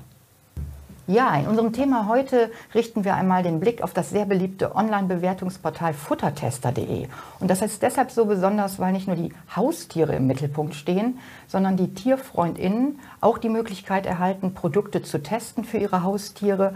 Ja, 1.05 1.35
in 1.35 1.47
unserem 1.47 1.73
Thema 1.73 2.07
heute 2.07 2.49
richten 2.73 3.03
wir 3.03 3.15
einmal 3.15 3.43
den 3.43 3.59
Blick 3.59 3.81
auf 3.81 3.91
das 3.91 4.09
sehr 4.09 4.23
beliebte 4.23 4.73
Online-Bewertungsportal 4.73 5.93
futtertester.de. 5.93 7.07
Und 7.41 7.49
das 7.49 7.61
ist 7.61 7.81
deshalb 7.81 8.09
so 8.09 8.23
besonders, 8.23 8.79
weil 8.79 8.93
nicht 8.93 9.07
nur 9.07 9.17
die 9.17 9.33
Haustiere 9.53 10.15
im 10.15 10.27
Mittelpunkt 10.27 10.75
stehen, 10.75 11.19
sondern 11.49 11.75
die 11.75 11.93
TierfreundInnen 11.93 13.01
auch 13.19 13.37
die 13.37 13.49
Möglichkeit 13.49 14.05
erhalten, 14.05 14.53
Produkte 14.53 15.01
zu 15.01 15.21
testen 15.21 15.65
für 15.65 15.77
ihre 15.77 16.03
Haustiere 16.03 16.73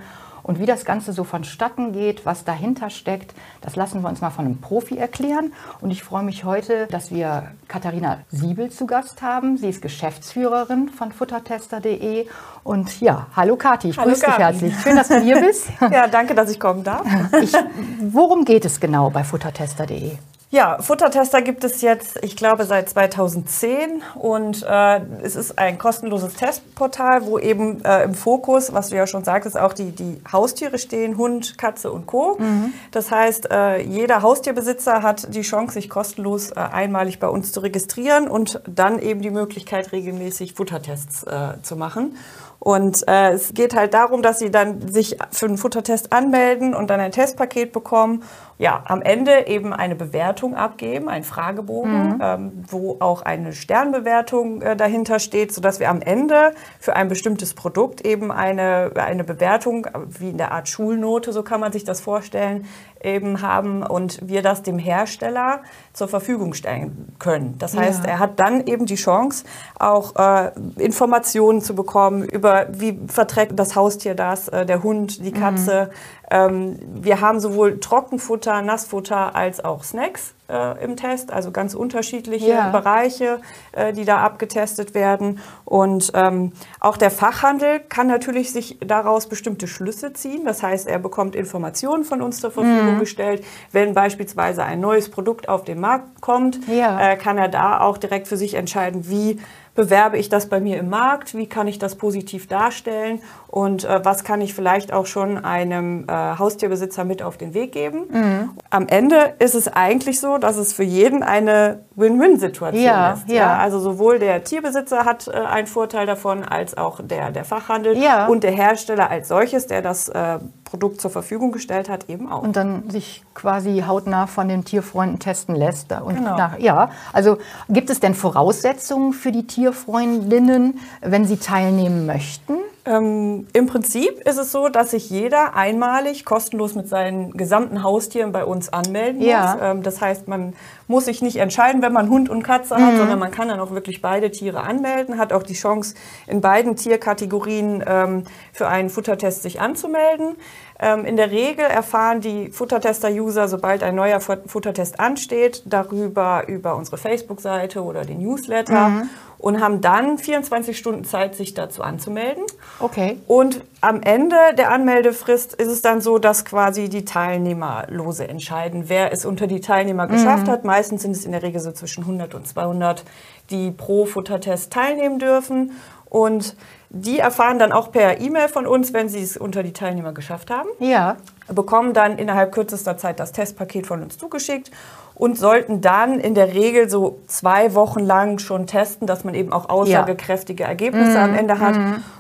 und 0.48 0.60
wie 0.60 0.66
das 0.66 0.86
Ganze 0.86 1.14
so 1.14 1.24
vonstatten 1.24 1.92
geht, 1.92 2.26
was 2.26 2.46
dahinter 2.46 2.90
steckt, 2.90 3.36
das 3.62 3.76
lassen 3.76 4.02
wir 4.02 4.10
uns 4.10 4.22
mal 4.22 4.32
von 4.32 4.46
einem 4.46 4.58
Profi 4.60 4.98
erklären. 4.98 5.54
Und 5.82 5.92
ich 5.92 6.04
freue 6.04 6.24
mich 6.24 6.46
heute, 6.46 6.88
dass 6.88 7.12
wir 7.12 7.52
Katharina 7.68 8.20
Siebel 8.30 8.72
zu 8.72 8.88
Gast 8.88 9.22
haben. 9.22 9.58
Sie 9.58 9.70
ist 9.70 9.82
Geschäftsführerin 9.82 10.90
von 10.90 11.12
futtertester.de. 11.12 12.28
Und 12.64 13.00
ja, 13.02 13.28
hallo 13.36 13.58
Kathi, 13.58 13.90
ich 13.90 13.98
grüße 13.98 14.26
dich 14.26 14.38
herzlich. 14.38 14.74
Schön, 14.80 14.96
dass 14.96 15.10
du 15.10 15.20
hier 15.20 15.40
bist. 15.42 15.70
ja, 15.82 16.08
danke, 16.08 16.34
dass 16.34 16.50
ich 16.50 16.60
kommen 16.60 16.84
darf. 16.84 17.06
Ich, 17.42 17.54
worum 18.00 18.46
geht 18.46 18.66
es 18.66 18.80
genau 18.80 19.10
bei 19.10 19.24
futtertester.de? 19.24 20.18
Ja, 20.50 20.78
Futtertester 20.82 21.42
gibt 21.42 21.66
es 21.66 21.82
jetzt, 21.82 22.20
ich 22.24 22.38
glaube, 22.38 22.64
seit 22.64 22.90
2010 22.90 24.02
und 24.16 24.64
äh, 24.64 25.02
es 25.22 25.36
ist 25.36 25.60
ein 25.60 25.78
kostenloses 25.78 26.36
Testportal, 26.36 27.26
wo 27.26 27.38
eben 27.38 27.84
äh, 27.84 28.04
im 28.04 28.14
Fokus, 28.14 28.72
was 28.72 28.88
du 28.88 28.96
ja 28.96 29.08
schon 29.08 29.26
sagtest, 29.26 29.60
auch 29.60 29.74
die, 29.74 29.92
die 29.92 30.22
Haustiere 30.32 30.78
stehen, 30.78 31.18
Hund, 31.18 31.58
Katze 31.58 31.92
und 31.92 32.06
Co. 32.08 32.38
Mhm. 32.40 32.72
Das 32.92 33.12
heißt, 33.12 33.52
äh, 33.52 33.82
jeder 33.82 34.22
Haustierbesitzer 34.22 35.04
hat 35.04 35.36
die 35.36 35.42
Chance, 35.42 35.74
sich 35.74 35.90
kostenlos 35.90 36.52
äh, 36.52 36.60
einmalig 36.60 37.20
bei 37.20 37.28
uns 37.28 37.52
zu 37.52 37.60
registrieren 37.60 38.30
und 38.30 38.62
dann 38.66 39.00
eben 39.00 39.22
die 39.22 39.32
Möglichkeit, 39.32 39.92
regelmäßig 39.92 40.54
Futtertests 40.54 41.24
äh, 41.24 41.62
zu 41.62 41.76
machen. 41.76 42.16
Und 42.60 43.08
äh, 43.08 43.32
es 43.32 43.54
geht 43.54 43.76
halt 43.76 43.94
darum, 43.94 44.22
dass 44.22 44.40
sie 44.40 44.50
dann 44.50 44.90
sich 44.92 45.18
für 45.32 45.46
einen 45.46 45.58
Futtertest 45.58 46.12
anmelden 46.12 46.74
und 46.74 46.90
dann 46.90 47.00
ein 47.00 47.12
Testpaket 47.12 47.72
bekommen. 47.72 48.24
Ja, 48.60 48.84
am 48.86 49.04
Ende 49.04 49.46
eben 49.48 49.72
eine 49.72 49.96
Bewertung 49.96 50.56
abgeben, 50.56 51.10
ein 51.10 51.24
Fragebogen, 51.24 52.16
mhm. 52.16 52.22
ähm, 52.22 52.52
wo 52.68 52.98
auch 53.00 53.22
eine 53.22 53.54
Sternbewertung 53.54 54.64
äh, 54.64 54.76
dahinter 54.76 55.20
steht, 55.20 55.54
sodass 55.54 55.80
wir 55.80 55.90
am 55.90 56.02
Ende 56.02 56.54
für 56.80 56.96
ein 56.96 57.08
bestimmtes 57.08 57.54
Produkt 57.54 58.06
eben 58.06 58.32
eine, 58.32 58.92
eine 58.96 59.24
Bewertung, 59.24 59.88
wie 60.08 60.32
in 60.32 60.38
der 60.38 60.52
Art 60.54 60.68
Schulnote, 60.68 61.34
so 61.34 61.44
kann 61.44 61.60
man 61.60 61.72
sich 61.72 61.84
das 61.84 62.02
vorstellen, 62.02 62.66
eben 63.04 63.42
haben 63.42 63.84
und 63.84 64.20
wir 64.28 64.42
das 64.42 64.64
dem 64.64 64.80
Hersteller 64.80 65.62
zur 65.94 66.08
Verfügung 66.08 66.54
stellen 66.54 67.16
können. 67.20 67.56
Das 67.60 67.76
heißt, 67.76 68.04
ja. 68.04 68.12
er 68.12 68.20
hat 68.20 68.40
dann 68.40 68.66
eben 68.66 68.86
die 68.86 68.96
Chance, 68.96 69.46
auch 69.80 70.16
äh, 70.16 70.52
Informationen 70.78 71.62
zu 71.62 71.76
bekommen 71.76 72.24
über 72.24 72.68
wie 72.72 73.00
verträgt 73.08 73.58
das 73.60 73.76
Haustier 73.76 74.16
das, 74.16 74.48
äh, 74.48 74.66
der 74.66 74.84
Hund, 74.84 75.24
die 75.24 75.32
Katze. 75.32 75.90
Ähm, 76.30 76.80
wir 76.94 77.22
haben 77.22 77.40
sowohl 77.40 77.80
Trockenfutter, 77.80 78.62
Nassfutter 78.62 79.36
als 79.36 79.64
auch 79.64 79.84
Snacks 79.84 80.34
äh, 80.50 80.84
im 80.84 80.96
Test, 80.96 81.32
also 81.32 81.52
ganz 81.52 81.74
unterschiedliche 81.74 82.48
Ja. 82.50 82.70
Bereiche, 82.70 83.40
äh, 83.74 83.94
die 83.94 84.06
da 84.06 84.18
abgetestet 84.20 84.94
werden. 84.94 85.40
Und 85.66 86.12
ähm, 86.14 86.54
auch 86.80 86.98
der 86.98 87.12
Fachhandel 87.12 87.80
kann 87.82 88.08
natürlich 88.08 88.52
sich 88.52 88.78
daraus 88.86 89.28
bestimmte 89.28 89.68
Schlüsse 89.68 90.14
ziehen. 90.14 90.46
Das 90.46 90.64
heißt, 90.64 90.88
er 90.88 91.00
bekommt 91.00 91.36
Informationen 91.36 92.04
von 92.04 92.22
uns 92.22 92.40
zur 92.40 92.52
Verfügung 92.52 92.96
Mhm. 92.96 93.00
gestellt. 93.00 93.44
Wenn 93.72 93.94
beispielsweise 93.94 94.64
ein 94.64 94.80
neues 94.80 95.10
Produkt 95.10 95.50
auf 95.50 95.64
den 95.64 95.80
Markt 95.80 96.22
kommt, 96.22 96.60
Ja. 96.68 97.12
äh, 97.12 97.16
kann 97.18 97.38
er 97.38 97.48
da 97.50 97.82
auch 97.82 97.98
direkt 97.98 98.28
für 98.28 98.38
sich 98.38 98.54
entscheiden, 98.54 99.10
wie 99.10 99.40
bewerbe 99.76 100.18
ich 100.18 100.28
das 100.28 100.48
bei 100.50 100.60
mir 100.60 100.78
im 100.80 100.90
Markt, 100.90 101.36
wie 101.36 101.46
kann 101.48 101.68
ich 101.68 101.78
das 101.78 101.96
positiv 101.96 102.48
darstellen 102.48 103.22
und 103.48 103.86
äh, 103.86 104.04
was 104.04 104.24
kann 104.24 104.42
ich 104.42 104.54
vielleicht 104.54 104.92
auch 104.94 105.06
schon 105.06 105.44
einem 105.44 106.06
äh, 106.08 106.12
Haustierbesitzer 106.38 107.06
mit 107.06 107.22
auf 107.24 107.38
den 107.38 107.54
Weg 107.54 107.72
geben. 107.72 108.04
Mhm. 108.12 108.50
Am 108.70 108.88
Ende 108.88 109.34
ist 109.40 109.56
es 109.56 109.68
eigentlich 109.68 110.20
so, 110.20 110.38
dass 110.38 110.58
es 110.58 110.74
für 110.74 110.84
jeden 110.84 111.24
eine 111.24 111.80
Win-Win-Situation 111.96 112.84
Ja, 112.84 113.14
ist. 113.14 113.30
ja. 113.30 113.58
Also 113.58 113.80
sowohl 113.80 114.20
der 114.20 114.44
Tierbesitzer 114.44 115.06
hat 115.06 115.28
äh, 115.28 115.32
einen 115.32 115.68
Vorteil 115.68 116.06
davon, 116.06 116.44
als 116.44 116.78
auch 116.78 117.00
der, 117.02 117.32
der 117.32 117.46
Fachhandel 117.46 117.98
Ja. 117.98 118.28
und 118.28 118.44
der 118.44 118.52
Hersteller 118.52 119.10
als 119.10 119.28
solches, 119.30 119.68
der 119.68 119.82
das 119.82 120.10
äh, 120.10 120.40
Produkt 120.66 121.00
zur 121.00 121.10
Verfügung 121.12 121.52
gestellt 121.54 121.90
hat, 121.90 122.10
eben 122.10 122.30
auch. 122.32 122.44
und 122.44 122.56
dann 122.58 122.90
sich 122.90 123.24
quasi 123.34 123.84
hautnah 123.88 124.28
von 124.28 124.50
den 124.50 124.66
Tierfreunden 124.66 125.20
testen 125.20 125.56
lässt. 125.56 125.92
Und 125.94 126.16
Genau. 126.18 126.36
nach, 126.36 126.60
ja, 126.60 126.90
also 127.14 127.38
gibt 127.70 127.90
es 127.90 128.00
denn 128.02 128.14
Voraussetzungen 128.14 129.14
für 129.14 129.32
die 129.32 129.48
Tierfreundinnen, 129.48 130.80
wenn 131.02 131.26
sie 131.26 131.38
teilnehmen 131.38 132.06
möchten? 132.06 132.54
Ähm, 132.88 133.48
Im 133.52 133.68
Prinzip 133.68 134.22
ist 134.28 134.38
es 134.38 134.52
so, 134.54 134.70
dass 134.70 134.92
sich 134.92 135.10
jeder 135.10 135.56
einmalig 135.56 136.24
kostenlos 136.24 136.74
mit 136.74 136.88
seinen 136.88 137.34
gesamten 137.34 137.84
Haustieren 137.84 138.32
bei 138.32 138.46
uns 138.46 138.72
anmelden 138.72 139.22
Ja. 139.22 139.42
muss. 139.54 139.62
Ähm, 139.62 139.84
das 139.84 140.00
heißt, 140.00 140.28
man 140.30 140.54
muss 140.88 141.06
sich 141.06 141.22
nicht 141.22 141.36
entscheiden, 141.36 141.82
wenn 141.82 141.92
man 141.92 142.10
Hund 142.10 142.30
und 142.30 142.44
Katze 142.44 142.78
hat, 142.78 142.96
sondern 142.96 143.20
man 143.20 143.32
kann 143.32 143.50
dann 143.50 143.60
auch 143.60 143.72
wirklich 143.72 144.02
beide 144.02 144.32
Tiere 144.32 144.62
anmelden, 144.62 145.18
hat 145.18 145.34
auch 145.34 145.44
die 145.44 145.54
Chance, 145.54 145.96
in 146.28 146.40
beiden 146.40 146.78
Tierkategorien 146.78 147.84
ähm, 147.86 148.24
für 148.54 148.70
einen 148.70 148.90
Futtertest 148.90 149.42
sich 149.44 149.60
anzumelden. 149.60 150.38
Ähm, 150.80 151.04
in 151.04 151.18
der 151.18 151.32
Regel 151.32 151.66
erfahren 151.66 152.22
die 152.22 152.50
Futtertester-User, 152.52 153.50
sobald 153.50 153.84
ein 153.84 153.96
neuer 153.96 154.22
Fut- 154.22 154.44
Futtertest 154.48 155.00
ansteht, 155.00 155.64
darüber 155.66 156.44
über 156.48 156.76
unsere 156.76 156.98
Facebook-Seite 156.98 157.84
oder 157.84 158.06
den 158.06 158.20
Newsletter 158.20 159.04
und 159.38 159.62
haben 159.62 159.82
dann 159.82 160.18
24 160.18 160.78
Stunden 160.78 161.04
Zeit, 161.04 161.36
sich 161.36 161.54
dazu 161.54 161.84
anzumelden. 161.84 162.44
Okay. 162.80 163.20
Und 163.28 163.62
am 163.82 164.02
Ende 164.02 164.36
der 164.58 164.72
Anmeldefrist 164.72 165.54
ist 165.54 165.68
es 165.68 165.82
dann 165.82 166.02
so, 166.02 166.18
dass 166.18 166.46
quasi 166.46 166.90
die 166.90 167.06
Teilnehmerlose 167.06 168.28
entscheiden, 168.28 168.86
wer 168.88 169.12
es 169.12 169.26
unter 169.26 169.48
die 169.48 169.62
Teilnehmer 169.62 170.08
geschafft 170.08 170.48
hat. 170.48 170.66
Meistens 170.66 171.04
sind 171.04 171.12
es 171.12 171.26
in 171.26 171.32
der 171.32 171.44
Regel 171.44 171.62
so 171.62 171.72
zwischen 171.72 172.04
100 172.04 172.34
und 172.34 172.48
200, 172.48 173.04
die 173.50 173.72
pro 173.72 174.06
Futtertest 174.06 174.74
teilnehmen 174.74 175.20
dürfen. 175.20 175.72
Und 176.10 176.56
die 176.90 177.20
erfahren 177.20 177.60
dann 177.60 177.72
auch 177.72 177.92
per 177.92 178.20
E-Mail 178.22 178.48
von 178.48 178.66
uns, 178.66 178.94
wenn 178.94 179.10
sie 179.10 179.22
es 179.22 179.36
unter 179.36 179.62
die 179.62 179.74
Teilnehmer 179.74 180.14
geschafft 180.14 180.50
haben 180.50 180.70
Ja. 180.80 181.18
Bekommen 181.54 181.94
dann 181.94 182.18
innerhalb 182.18 182.52
kürzester 182.52 182.98
Zeit 182.98 183.20
das 183.20 183.32
Testpaket 183.32 183.88
von 183.88 184.04
uns 184.04 184.18
zugeschickt 184.18 184.72
und 185.16 185.38
sollten 185.38 185.82
dann 185.82 186.20
in 186.20 186.36
der 186.36 186.54
Regel 186.54 186.90
so 186.90 187.20
zwei 187.28 187.74
Wochen 187.74 188.02
lang 188.02 188.38
schon 188.38 188.68
testen, 188.68 189.08
dass 189.08 189.24
man 189.24 189.34
eben 189.34 189.52
auch 189.52 189.70
aussagekräftige 189.70 190.64
Ergebnisse 190.64 191.20
am 191.20 191.34
Ende 191.34 191.60
hat. 191.60 191.76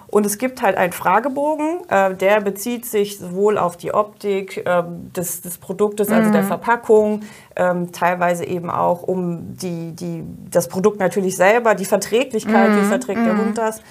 Und 0.09 0.25
es 0.25 0.37
gibt 0.37 0.61
halt 0.61 0.77
einen 0.77 0.93
Fragebogen, 0.93 1.81
äh, 1.89 2.15
der 2.15 2.39
bezieht 2.39 2.85
sich 2.85 3.19
sowohl 3.19 3.57
auf 3.57 3.75
die 3.75 3.93
Optik 3.93 4.63
ähm, 4.65 5.11
des, 5.13 5.41
des 5.41 5.57
Produktes, 5.57 6.09
also 6.09 6.31
der 6.31 6.43
Verpackung, 6.43 7.23
ähm, 7.57 7.91
teilweise 7.91 8.45
eben 8.45 8.69
auch 8.69 9.03
um 9.03 9.57
die, 9.57 9.91
die, 9.91 10.23
das 10.49 10.69
Produkt 10.69 10.99
natürlich 10.99 11.35
selber, 11.35 11.75
die 11.75 11.85
Verträglichkeit, 11.85 12.71
wie 12.77 12.85
verträgt 12.85 13.25
der 13.25 13.37
Hund 13.37 13.57
das. 13.57 13.81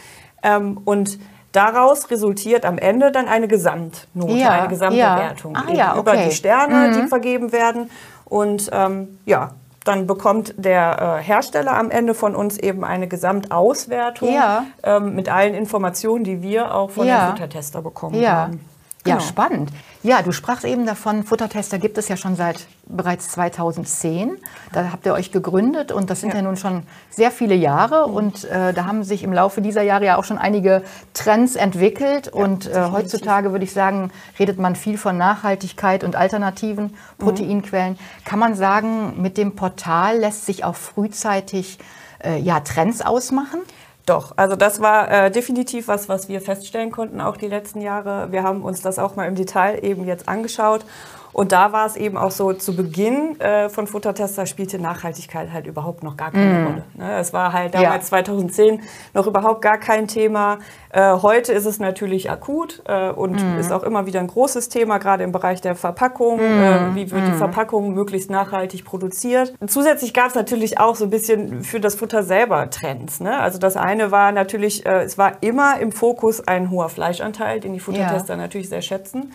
Ähm, 0.43 0.81
und 0.85 1.19
daraus 1.57 2.11
resultiert 2.11 2.65
am 2.65 2.79
Ende 2.79 3.11
dann 3.11 3.27
eine 3.29 3.49
Gesamtnote, 3.49 4.33
Ja, 4.35 4.51
eine 4.51 4.69
Gesamtbewertung 4.69 5.55
ja. 5.55 5.63
Ah, 5.67 5.73
ja, 5.73 5.99
über 5.99 6.13
okay. 6.13 6.27
die 6.29 6.35
Sterne, 6.35 6.93
die 7.01 7.09
vergeben 7.09 7.53
werden. 7.53 7.91
Und 8.25 8.69
ähm, 8.73 9.19
ja, 9.25 9.53
dann 9.85 10.07
bekommt 10.07 10.53
der 10.57 11.19
äh, 11.21 11.23
Hersteller 11.23 11.77
am 11.77 11.91
Ende 11.91 12.15
von 12.15 12.35
uns 12.35 12.59
eben 12.59 12.85
eine 12.85 13.07
Gesamtauswertung 13.07 14.33
Ja. 14.33 14.65
ähm, 14.83 15.15
mit 15.15 15.29
allen 15.29 15.55
Informationen, 15.55 16.25
die 16.25 16.43
wir 16.43 16.75
auch 16.75 16.91
von 16.91 17.07
Ja. 17.07 17.27
dem 17.27 17.31
Futtertester 17.33 17.83
bekommen 17.83 18.21
Ja. 18.21 18.31
haben. 18.35 18.61
Ja, 19.07 19.15
Genau. 19.15 19.25
spannend. 19.27 19.71
Ja, 20.03 20.23
du 20.23 20.33
sprachst 20.33 20.65
eben 20.65 20.85
davon, 20.87 21.23
Futtertester 21.23 21.79
gibt 21.79 21.97
es 21.99 22.09
ja 22.09 22.17
schon 22.17 22.35
seit 22.35 22.67
bereits 22.89 23.29
2010. 23.31 24.39
Da 24.73 24.93
habt 24.93 25.07
ihr 25.07 25.13
euch 25.13 25.33
gegründet 25.33 25.93
und 25.93 26.09
das 26.11 26.21
sind 26.21 26.31
ja, 26.31 26.37
Ja. 26.37 26.43
nun 26.43 26.57
schon 26.57 26.83
sehr 27.11 27.31
viele 27.31 27.55
Jahre 27.55 28.07
und 28.07 28.45
äh, 28.45 28.73
da 28.73 28.87
haben 28.87 29.03
sich 29.05 29.23
im 29.23 29.33
Laufe 29.33 29.61
dieser 29.61 29.83
Jahre 29.83 30.05
ja 30.05 30.17
auch 30.17 30.25
schon 30.25 30.39
einige 30.39 30.83
Trends 31.15 31.57
entwickelt 31.57 32.29
und 32.29 32.67
äh, 32.67 32.89
heutzutage 32.93 33.53
würde 33.53 33.65
ich 33.65 33.73
sagen, 33.73 34.11
redet 34.39 34.59
man 34.59 34.77
viel 34.77 34.99
von 34.99 35.17
Nachhaltigkeit 35.19 36.05
und 36.05 36.17
alternativen 36.17 36.95
Proteinquellen. 37.19 37.99
Kann 38.25 38.39
man 38.39 38.55
sagen, 38.55 39.21
mit 39.21 39.37
dem 39.37 39.57
Portal 39.57 40.19
lässt 40.19 40.47
sich 40.47 40.65
auch 40.65 40.77
frühzeitig 40.77 41.79
äh, 42.25 42.39
ja, 42.39 42.61
Trends 42.61 43.03
ausmachen? 43.03 43.61
Doch, 44.07 44.35
also 44.37 44.55
das 44.55 44.81
war 44.81 45.11
äh, 45.11 45.31
definitiv 45.33 45.89
was, 45.89 46.09
was 46.09 46.29
wir 46.29 46.41
feststellen 46.41 46.93
konnten, 46.93 47.21
auch 47.21 47.37
die 47.37 47.49
letzten 47.49 47.81
Jahre. 47.81 48.31
Wir 48.31 48.45
haben 48.45 48.63
uns 48.63 48.81
das 48.81 49.01
auch 49.01 49.17
mal 49.17 49.27
im 49.27 49.35
Detail 49.35 49.83
eben 49.83 50.07
jetzt 50.07 50.29
angeschaut. 50.29 50.85
Und 51.37 51.53
da 51.53 51.71
war 51.71 51.85
es 51.85 51.97
eben 51.97 52.17
auch 52.17 52.31
so, 52.31 52.55
zu 52.55 52.75
Beginn 52.75 53.39
äh, 53.41 53.69
von 53.69 53.87
Futtertester 53.87 54.47
spielte 54.47 54.79
Nachhaltigkeit 54.79 55.53
halt 55.53 55.67
überhaupt 55.67 56.03
noch 56.03 56.17
gar 56.17 56.31
keine 56.31 56.65
Rolle. 56.65 56.85
Ne? 56.95 57.19
Es 57.19 57.35
war 57.35 57.53
halt 57.53 57.75
Ja. 57.75 57.83
damals 57.83 58.07
2010 58.07 58.81
noch 59.13 59.27
überhaupt 59.27 59.61
gar 59.61 59.77
kein 59.77 60.09
Thema. 60.09 60.61
Äh, 60.89 61.13
heute 61.21 61.53
ist 61.53 61.67
es 61.67 61.79
natürlich 61.79 62.31
akut 62.31 62.83
äh, 62.87 63.11
und 63.11 63.39
ist 63.61 63.71
auch 63.71 63.83
immer 63.83 64.07
wieder 64.07 64.21
ein 64.21 64.29
großes 64.29 64.71
Thema, 64.71 64.97
gerade 64.97 65.25
im 65.25 65.33
Bereich 65.33 65.61
der 65.61 65.75
Verpackung. 65.75 66.41
Äh, 66.41 66.95
wie 66.95 67.11
wird 67.11 67.29
die 67.29 67.33
Verpackung 67.33 67.93
möglichst 67.93 68.31
nachhaltig 68.31 68.87
produziert? 68.87 69.53
Zusätzlich 69.67 70.15
gab 70.15 70.29
es 70.29 70.37
natürlich 70.37 70.81
auch 70.81 70.97
so 70.97 71.05
ein 71.05 71.11
bisschen 71.11 71.63
für 71.65 71.81
das 71.81 71.97
Futter 71.97 72.23
selber 72.23 72.71
Trends. 72.71 73.21
Ne? 73.21 73.39
Also 73.39 73.59
das 73.59 73.77
eine 73.77 74.11
war 74.11 74.33
natürlich, 74.33 74.87
äh, 74.87 75.03
es 75.03 75.19
war 75.19 75.43
immer 75.43 75.79
im 75.81 75.93
Fokus 75.93 76.49
ein 76.49 76.71
hoher 76.71 76.89
Fleischanteil, 76.89 77.61
den 77.61 77.75
die 77.75 77.81
Futtertester 77.81 78.37
natürlich 78.37 78.71
sehr 78.71 78.81
schätzen 78.81 79.35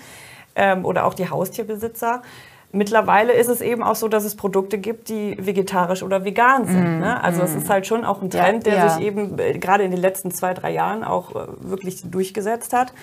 ähm, 0.56 0.86
oder 0.86 1.06
auch 1.06 1.14
die 1.14 1.30
Haustierbesitzer. 1.30 2.22
Mittlerweile 2.74 3.34
ist 3.34 3.50
es 3.50 3.60
eben 3.60 3.84
auch 3.84 3.96
so, 3.96 4.08
dass 4.08 4.24
es 4.24 4.36
Produkte 4.36 4.78
gibt, 4.78 5.10
die 5.10 5.38
vegetarisch 5.38 6.04
oder 6.04 6.24
vegan 6.24 6.66
sind. 6.66 7.00
Ne? 7.00 7.22
Also 7.22 7.42
es 7.42 7.54
ist 7.54 7.70
halt 7.70 7.86
schon 7.86 8.06
auch 8.06 8.22
ein 8.22 8.30
Ja, 8.30 8.44
Trend, 8.44 8.66
der 8.66 8.76
ja. 8.76 8.90
sich 8.90 9.06
eben 9.06 9.38
äh, 9.40 9.58
gerade 9.60 9.84
in 9.84 9.92
den 9.92 10.00
letzten 10.00 10.32
zwei, 10.32 10.54
drei 10.54 10.72
Jahren 10.72 11.04
auch 11.04 11.36
äh, 11.36 11.48
wirklich 11.60 12.02
durchgesetzt 12.10 12.72
hat. 12.72 12.94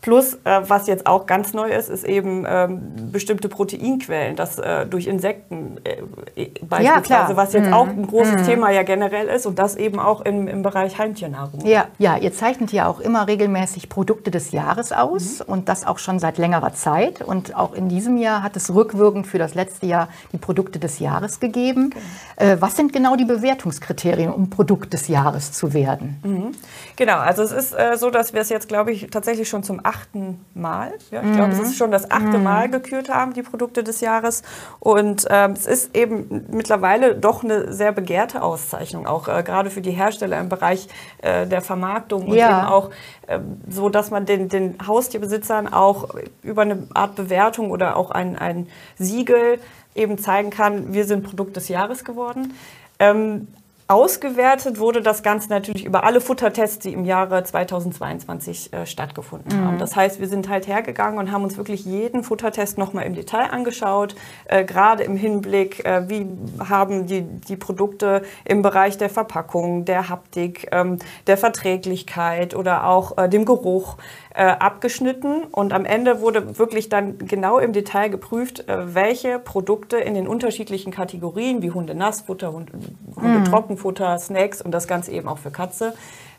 Plus, 0.00 0.34
äh, 0.44 0.60
was 0.68 0.86
jetzt 0.86 1.06
auch 1.06 1.26
ganz 1.26 1.54
neu 1.54 1.70
ist, 1.70 1.88
ist 1.90 2.04
eben 2.04 2.46
ähm, 2.48 2.80
bestimmte 3.10 3.48
Proteinquellen, 3.48 4.36
das 4.36 4.56
äh, 4.58 4.86
durch 4.86 5.08
Insekten 5.08 5.78
äh, 5.82 6.40
äh, 6.40 6.50
beispielsweise, 6.62 7.02
klar. 7.02 7.36
was 7.36 7.52
jetzt 7.52 7.72
auch 7.72 7.88
ein 7.88 8.06
großes 8.06 8.46
Thema 8.46 8.70
ja 8.70 8.84
generell 8.84 9.26
ist 9.26 9.44
und 9.44 9.58
das 9.58 9.74
eben 9.74 9.98
auch 9.98 10.20
im, 10.20 10.46
im 10.46 10.62
Bereich 10.62 10.98
Heimtiernahrung. 10.98 11.66
Ja, 11.66 11.86
ja, 11.98 12.16
ihr 12.16 12.32
zeichnet 12.32 12.72
ja 12.72 12.86
auch 12.86 13.00
immer 13.00 13.26
regelmäßig 13.26 13.88
Produkte 13.88 14.30
des 14.30 14.52
Jahres 14.52 14.92
aus 14.92 15.40
Mhm. 15.40 15.52
und 15.52 15.68
das 15.68 15.84
auch 15.84 15.98
schon 15.98 16.20
seit 16.20 16.38
längerer 16.38 16.72
Zeit. 16.74 17.20
Und 17.20 17.56
auch 17.56 17.74
in 17.74 17.88
diesem 17.88 18.18
Jahr 18.18 18.44
hat 18.44 18.56
es 18.56 18.72
rückwirkend 18.72 19.26
für 19.26 19.38
das 19.38 19.54
letzte 19.54 19.86
Jahr 19.86 20.08
die 20.32 20.38
Produkte 20.38 20.78
des 20.78 21.00
Jahres 21.00 21.40
gegeben. 21.40 21.90
Äh, 22.36 22.56
was 22.60 22.76
sind 22.76 22.92
genau 22.92 23.16
die 23.16 23.24
Bewertungskriterien, 23.24 24.32
um 24.32 24.48
Produkt 24.48 24.92
des 24.92 25.08
Jahres 25.08 25.52
zu 25.52 25.74
werden? 25.74 26.54
Genau, 26.98 27.18
also 27.18 27.44
es 27.44 27.52
ist 27.52 27.74
äh, 27.78 27.96
so, 27.96 28.10
dass 28.10 28.32
wir 28.34 28.40
es 28.40 28.48
jetzt, 28.48 28.66
glaube 28.66 28.90
ich, 28.90 29.06
tatsächlich 29.08 29.48
schon 29.48 29.62
zum 29.62 29.78
achten 29.84 30.44
Mal, 30.54 30.92
ja, 31.12 31.22
ich 31.22 31.32
glaube, 31.32 31.52
es 31.52 31.60
ist 31.60 31.76
schon 31.76 31.92
das 31.92 32.10
achte 32.10 32.40
Mal 32.40 32.68
gekürt 32.68 33.08
haben, 33.08 33.34
die 33.34 33.42
Produkte 33.42 33.84
des 33.84 34.00
Jahres. 34.00 34.42
Und 34.80 35.24
ähm, 35.30 35.52
es 35.52 35.68
ist 35.68 35.94
eben 35.96 36.46
mittlerweile 36.50 37.14
doch 37.14 37.44
eine 37.44 37.72
sehr 37.72 37.92
begehrte 37.92 38.42
Auszeichnung, 38.42 39.06
auch 39.06 39.28
äh, 39.28 39.44
gerade 39.44 39.70
für 39.70 39.80
die 39.80 39.92
Hersteller 39.92 40.40
im 40.40 40.48
Bereich 40.48 40.88
äh, 41.22 41.46
der 41.46 41.62
Vermarktung 41.62 42.26
und 42.26 42.36
Ja. 42.36 42.62
eben 42.62 42.68
auch 42.68 42.90
ähm, 43.28 43.60
so, 43.70 43.90
dass 43.90 44.10
man 44.10 44.26
den, 44.26 44.48
den 44.48 44.74
Haustierbesitzern 44.84 45.72
auch 45.72 46.08
über 46.42 46.62
eine 46.62 46.88
Art 46.94 47.14
Bewertung 47.14 47.70
oder 47.70 47.96
auch 47.96 48.10
ein, 48.10 48.36
ein 48.36 48.66
Siegel 48.98 49.60
eben 49.94 50.18
zeigen 50.18 50.50
kann, 50.50 50.92
wir 50.92 51.04
sind 51.04 51.22
Produkt 51.22 51.54
des 51.54 51.68
Jahres 51.68 52.04
geworden. 52.04 52.54
Ähm, 52.98 53.46
Ausgewertet 53.90 54.78
wurde 54.78 55.00
das 55.00 55.22
Ganze 55.22 55.48
natürlich 55.48 55.82
über 55.82 56.04
alle 56.04 56.20
Futtertests, 56.20 56.78
die 56.78 56.92
im 56.92 57.06
Jahre 57.06 57.42
2022 57.42 58.70
äh, 58.74 58.84
stattgefunden 58.84 59.58
mhm. 59.58 59.64
haben. 59.64 59.78
Das 59.78 59.96
heißt, 59.96 60.20
wir 60.20 60.28
sind 60.28 60.50
halt 60.50 60.66
hergegangen 60.66 61.18
und 61.18 61.32
haben 61.32 61.42
uns 61.42 61.56
wirklich 61.56 61.86
jeden 61.86 62.22
Futtertest 62.22 62.76
nochmal 62.76 63.06
im 63.06 63.14
Detail 63.14 63.48
angeschaut, 63.50 64.14
äh, 64.44 64.62
gerade 64.66 65.04
im 65.04 65.16
Hinblick, 65.16 65.86
äh, 65.86 66.06
wie 66.06 66.26
haben 66.68 67.06
die, 67.06 67.22
die 67.22 67.56
Produkte 67.56 68.20
im 68.44 68.60
Bereich 68.60 68.98
der 68.98 69.08
Verpackung, 69.08 69.86
der 69.86 70.10
Haptik, 70.10 70.68
ähm, 70.70 70.98
der 71.26 71.38
Verträglichkeit 71.38 72.54
oder 72.54 72.86
auch 72.86 73.16
äh, 73.16 73.26
dem 73.30 73.46
Geruch 73.46 73.96
äh, 74.34 74.42
abgeschnitten. 74.42 75.44
Und 75.44 75.72
am 75.72 75.86
Ende 75.86 76.20
wurde 76.20 76.58
wirklich 76.58 76.90
dann 76.90 77.16
genau 77.18 77.58
im 77.58 77.72
Detail 77.72 78.08
geprüft, 78.08 78.68
äh, 78.68 78.94
welche 78.94 79.38
Produkte 79.38 79.96
in 79.96 80.12
den 80.12 80.28
unterschiedlichen 80.28 80.92
Kategorien 80.92 81.62
wie 81.62 81.70
Hunde 81.70 81.94
Nassfutter, 81.94 82.52
Hunde, 82.52 82.72
Hunde 83.16 83.38
mhm. 83.40 83.44
Trockenfutter, 83.78 84.18
Snacks 84.18 84.60
und 84.60 84.72
das 84.72 84.86
Ganze 84.86 85.12
eben 85.12 85.28
auch 85.28 85.38
für 85.38 85.50
Katze, 85.50 85.94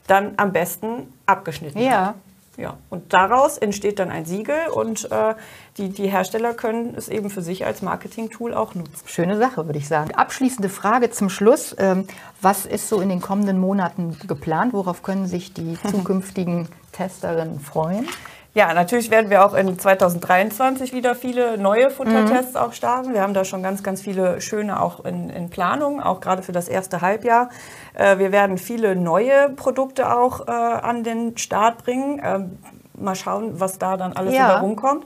dann 0.08 0.34
am 0.38 0.52
besten 0.52 1.14
abgeschnitten 1.26 1.80
ja. 1.80 2.08
Hat. 2.08 2.16
Ja, 2.58 2.76
und 2.90 3.14
daraus 3.14 3.58
entsteht 3.58 4.00
dann 4.00 4.12
ein 4.12 4.26
Siegel 4.26 4.68
und 4.74 5.10
äh, 5.14 5.34
die, 5.78 5.88
die 5.90 6.10
Hersteller 6.10 6.54
können 6.54 6.94
es 6.94 7.08
eben 7.08 7.30
für 7.30 7.42
sich 7.42 7.66
als 7.66 7.82
Marketing-Tool 7.82 8.54
auch 8.54 8.76
nutzen. 8.76 9.02
Schöne 9.06 9.38
Sache, 9.38 9.66
würde 9.66 9.80
ich 9.80 9.88
sagen. 9.88 10.14
Abschließende 10.14 10.68
Frage 10.68 11.10
zum 11.10 11.30
Schluss. 11.30 11.74
Ähm, 11.80 12.06
was 12.42 12.66
ist 12.66 12.90
so 12.90 13.00
in 13.00 13.08
den 13.08 13.22
kommenden 13.22 13.60
Monaten 13.60 14.18
geplant? 14.28 14.74
Worauf 14.74 15.04
können 15.04 15.26
sich 15.26 15.54
die 15.54 15.78
zukünftigen 15.90 16.68
Testerinnen 16.92 17.62
freuen? 17.62 18.06
Ja, 18.56 18.74
natürlich 18.74 19.12
werden 19.12 19.30
wir 19.30 19.46
auch 19.46 19.54
in 19.54 19.78
2023 19.78 20.92
wieder 20.92 21.14
viele 21.14 21.58
neue 21.58 21.92
Futtertests 21.92 22.56
mhm. 22.56 22.60
auch 22.60 22.74
starten. 22.74 23.14
Wir 23.14 23.22
haben 23.22 23.36
da 23.36 23.46
schon 23.46 23.62
ganz, 23.62 23.84
ganz 23.84 24.02
viele 24.02 24.42
schöne 24.42 24.82
auch 24.82 25.06
in, 25.06 25.30
in 25.30 25.50
Planung, 25.50 26.02
auch 26.02 26.20
gerade 26.20 26.42
für 26.42 26.52
das 26.52 26.68
erste 26.68 27.02
Halbjahr. 27.02 27.50
Äh, 27.94 28.18
wir 28.18 28.32
werden 28.32 28.58
viele 28.58 28.96
neue 28.96 29.50
Produkte 29.50 30.12
auch 30.12 30.48
äh, 30.48 30.52
an 30.52 31.04
den 31.04 31.38
Start 31.38 31.84
bringen. 31.84 32.22
Ähm, 32.24 32.58
mal 32.98 33.16
schauen, 33.16 33.60
was 33.60 33.78
da 33.78 33.98
dann 33.98 34.14
alles 34.14 34.34
ja. 34.34 34.60
rumkommt. 34.60 35.06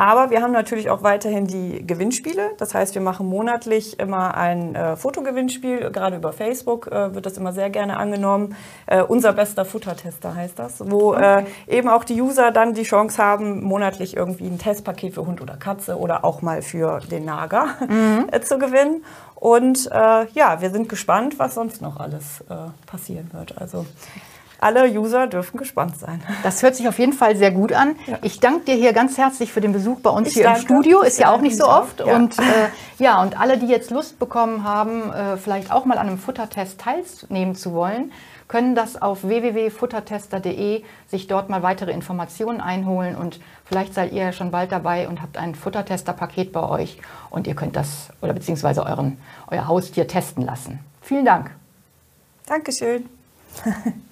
Aber 0.00 0.30
wir 0.30 0.40
haben 0.40 0.52
natürlich 0.52 0.88
auch 0.88 1.02
weiterhin 1.02 1.46
die 1.46 1.86
Gewinnspiele. 1.86 2.52
Das 2.56 2.72
heißt, 2.72 2.94
wir 2.94 3.02
machen 3.02 3.26
monatlich 3.26 4.00
immer 4.00 4.34
ein 4.34 4.74
äh, 4.74 4.96
Fotogewinnspiel. 4.96 5.90
Gerade 5.90 6.16
über 6.16 6.32
Facebook 6.32 6.86
äh, 6.86 7.14
wird 7.14 7.26
das 7.26 7.36
immer 7.36 7.52
sehr 7.52 7.68
gerne 7.68 7.98
angenommen. 7.98 8.56
Äh, 8.86 9.02
unser 9.02 9.34
bester 9.34 9.66
Futtertester 9.66 10.34
heißt 10.34 10.58
das, 10.58 10.90
wo 10.90 11.12
äh, 11.12 11.16
okay. 11.16 11.46
eben 11.66 11.90
auch 11.90 12.04
die 12.04 12.18
User 12.22 12.50
dann 12.50 12.72
die 12.72 12.84
Chance 12.84 13.22
haben, 13.22 13.62
monatlich 13.62 14.16
irgendwie 14.16 14.46
ein 14.46 14.58
Testpaket 14.58 15.12
für 15.12 15.26
Hund 15.26 15.42
oder 15.42 15.58
Katze 15.58 15.98
oder 15.98 16.24
auch 16.24 16.40
mal 16.40 16.62
für 16.62 17.00
den 17.00 17.26
Nager 17.26 17.66
mhm. 17.86 18.26
zu 18.42 18.58
gewinnen. 18.58 19.04
Und 19.34 19.86
äh, 19.92 20.26
ja, 20.32 20.62
wir 20.62 20.70
sind 20.70 20.88
gespannt, 20.88 21.38
was 21.38 21.56
sonst 21.56 21.82
noch 21.82 22.00
alles 22.00 22.40
äh, 22.48 22.54
passieren 22.86 23.28
wird. 23.34 23.60
Also 23.60 23.84
alle 24.60 24.88
User 24.90 25.26
dürfen 25.26 25.56
gespannt 25.56 25.98
sein. 25.98 26.22
Das 26.42 26.62
hört 26.62 26.76
sich 26.76 26.88
auf 26.88 26.98
jeden 26.98 27.12
Fall 27.12 27.36
sehr 27.36 27.50
gut 27.50 27.72
an. 27.72 27.96
Ja. 28.06 28.18
Ich 28.22 28.40
danke 28.40 28.66
dir 28.66 28.74
hier 28.74 28.92
ganz 28.92 29.18
herzlich 29.18 29.52
für 29.52 29.60
den 29.60 29.72
Besuch 29.72 30.00
bei 30.00 30.10
uns 30.10 30.28
ich 30.28 30.34
hier 30.34 30.44
danke. 30.44 30.60
im 30.60 30.66
Studio. 30.66 31.00
Ist 31.02 31.18
ja 31.18 31.32
auch 31.32 31.40
nicht 31.40 31.56
so 31.56 31.68
oft. 31.68 32.00
Ja. 32.00 32.14
Und 32.16 32.38
äh, 32.38 32.42
ja, 32.98 33.22
und 33.22 33.40
alle, 33.40 33.58
die 33.58 33.66
jetzt 33.66 33.90
Lust 33.90 34.18
bekommen 34.18 34.64
haben, 34.64 35.12
äh, 35.12 35.36
vielleicht 35.36 35.72
auch 35.72 35.84
mal 35.84 35.98
an 35.98 36.08
einem 36.08 36.18
Futtertest 36.18 36.80
teilnehmen 36.80 37.54
zu 37.54 37.72
wollen, 37.72 38.12
können 38.50 38.74
das 38.74 39.00
auf 39.00 39.22
www.futtertester.de 39.22 40.82
sich 41.08 41.26
dort 41.28 41.48
mal 41.48 41.62
weitere 41.62 41.92
Informationen 41.92 42.60
einholen 42.60 43.14
und 43.14 43.38
vielleicht 43.64 43.94
seid 43.94 44.12
ihr 44.12 44.24
ja 44.24 44.32
schon 44.32 44.50
bald 44.50 44.72
dabei 44.72 45.08
und 45.08 45.22
habt 45.22 45.36
ein 45.36 45.54
Futtertester-Paket 45.54 46.52
bei 46.52 46.68
euch 46.68 46.98
und 47.30 47.46
ihr 47.46 47.54
könnt 47.54 47.76
das 47.76 48.08
oder 48.20 48.32
beziehungsweise 48.32 48.84
euren, 48.84 49.18
euer 49.46 49.68
Haustier 49.68 50.08
testen 50.08 50.44
lassen. 50.44 50.80
Vielen 51.00 51.24
Dank. 51.24 51.52
Dankeschön. 52.46 53.08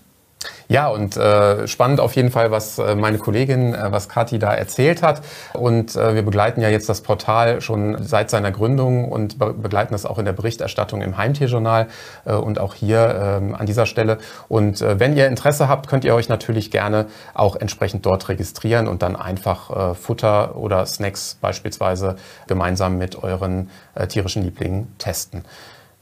Ja, 0.70 0.88
und 0.88 1.16
äh, 1.16 1.66
spannend 1.66 1.98
auf 1.98 2.14
jeden 2.14 2.30
Fall, 2.30 2.50
was 2.50 2.78
äh, 2.78 2.94
meine 2.94 3.16
Kollegin, 3.16 3.74
äh, 3.74 3.90
was 3.90 4.10
Kathi 4.10 4.38
da 4.38 4.52
erzählt 4.52 5.02
hat. 5.02 5.22
Und 5.54 5.96
äh, 5.96 6.14
wir 6.14 6.22
begleiten 6.22 6.60
ja 6.60 6.68
jetzt 6.68 6.90
das 6.90 7.00
Portal 7.00 7.62
schon 7.62 8.04
seit 8.04 8.28
seiner 8.28 8.50
Gründung 8.50 9.10
und 9.10 9.38
be 9.38 9.54
begleiten 9.54 9.92
das 9.92 10.04
auch 10.04 10.18
in 10.18 10.26
der 10.26 10.34
Berichterstattung 10.34 11.00
im 11.00 11.16
Heimtierjournal 11.16 11.88
äh, 12.26 12.34
und 12.34 12.58
auch 12.58 12.74
hier 12.74 12.98
äh, 12.98 13.54
an 13.54 13.64
dieser 13.64 13.86
Stelle. 13.86 14.18
Und 14.48 14.82
äh, 14.82 15.00
wenn 15.00 15.16
ihr 15.16 15.26
Interesse 15.26 15.68
habt, 15.68 15.88
könnt 15.88 16.04
ihr 16.04 16.14
euch 16.14 16.28
natürlich 16.28 16.70
gerne 16.70 17.06
auch 17.32 17.56
entsprechend 17.56 18.04
dort 18.04 18.28
registrieren 18.28 18.88
und 18.88 19.00
dann 19.00 19.16
einfach 19.16 19.92
äh, 19.92 19.94
Futter 19.94 20.56
oder 20.56 20.84
Snacks 20.84 21.38
beispielsweise 21.40 22.16
gemeinsam 22.46 22.98
mit 22.98 23.22
euren 23.22 23.70
äh, 23.94 24.06
tierischen 24.06 24.42
Lieblingen 24.42 24.94
testen. 24.98 25.44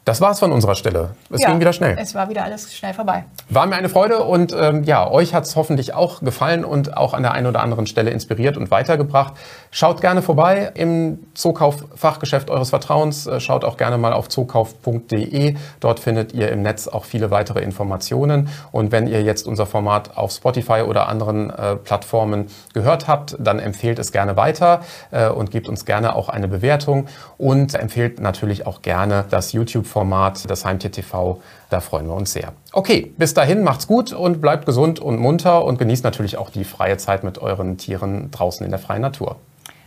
Das 0.06 0.20
war's 0.20 0.38
von 0.38 0.52
unserer 0.52 0.76
Stelle. 0.76 1.16
Es 1.30 1.40
ja, 1.40 1.48
ging 1.48 1.58
wieder 1.58 1.72
schnell. 1.72 1.96
Es 2.00 2.14
war 2.14 2.28
wieder 2.28 2.44
alles 2.44 2.72
schnell 2.72 2.94
vorbei. 2.94 3.24
War 3.48 3.66
mir 3.66 3.74
eine 3.74 3.88
Freude 3.88 4.22
und 4.22 4.54
ähm, 4.56 4.84
ja, 4.84 5.10
euch 5.10 5.34
hat's 5.34 5.56
hoffentlich 5.56 5.94
auch 5.94 6.20
gefallen 6.20 6.64
und 6.64 6.96
auch 6.96 7.12
an 7.12 7.24
der 7.24 7.32
einen 7.32 7.48
oder 7.48 7.60
anderen 7.60 7.88
Stelle 7.88 8.10
inspiriert 8.10 8.56
und 8.56 8.70
weitergebracht. 8.70 9.34
Schaut 9.72 10.00
gerne 10.00 10.22
vorbei 10.22 10.70
im 10.74 11.18
Zookauf-Fachgeschäft 11.34 12.50
eures 12.50 12.70
Vertrauens. 12.70 13.26
Äh, 13.26 13.40
schaut 13.40 13.64
auch 13.64 13.76
gerne 13.76 13.98
mal 13.98 14.12
auf 14.12 14.28
zookauf.de. 14.28 15.56
Dort 15.80 15.98
findet 15.98 16.32
ihr 16.32 16.52
im 16.52 16.62
Netz 16.62 16.86
auch 16.86 17.04
viele 17.04 17.32
weitere 17.32 17.62
Informationen. 17.62 18.48
Und 18.70 18.92
wenn 18.92 19.08
ihr 19.08 19.24
jetzt 19.24 19.48
unser 19.48 19.66
Format 19.66 20.16
auf 20.16 20.30
Spotify 20.30 20.82
oder 20.86 21.08
anderen 21.08 21.50
äh, 21.50 21.74
Plattformen 21.74 22.46
gehört 22.74 23.08
habt, 23.08 23.34
dann 23.40 23.58
empfehlt 23.58 23.98
es 23.98 24.12
gerne 24.12 24.36
weiter 24.36 24.82
äh, 25.10 25.28
und 25.28 25.50
gebt 25.50 25.68
uns 25.68 25.84
gerne 25.84 26.14
auch 26.14 26.28
eine 26.28 26.46
Bewertung 26.46 27.08
und 27.38 27.74
empfehlt 27.74 28.20
natürlich 28.20 28.68
auch 28.68 28.82
gerne 28.82 29.24
das 29.30 29.52
YouTube 29.52 29.95
Format, 29.96 30.50
das 30.50 30.66
Heimtier 30.66 30.92
TV. 30.92 31.40
Da 31.70 31.80
freuen 31.80 32.06
wir 32.06 32.12
uns 32.12 32.34
sehr. 32.34 32.52
Okay, 32.74 33.14
bis 33.16 33.32
dahin 33.32 33.62
macht's 33.64 33.86
gut 33.86 34.12
und 34.12 34.42
bleibt 34.42 34.66
gesund 34.66 35.00
und 35.00 35.18
munter 35.18 35.64
und 35.64 35.78
genießt 35.78 36.04
natürlich 36.04 36.36
auch 36.36 36.50
die 36.50 36.64
freie 36.64 36.98
Zeit 36.98 37.24
mit 37.24 37.38
euren 37.38 37.78
Tieren 37.78 38.30
draußen 38.30 38.62
in 38.62 38.70
der 38.70 38.78
freien 38.78 39.00
Natur. 39.00 39.36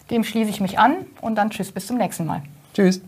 Dem 0.10 0.24
schließe 0.24 0.50
ich 0.50 0.62
mich 0.62 0.80
an 0.80 1.06
und 1.22 1.36
dann 1.36 1.52
tschüss 1.52 1.72
bis 1.72 1.86
zum 1.86 2.00
nächsten 2.00 2.26
Mal. 2.26 2.42
Tschüss. 2.74 3.02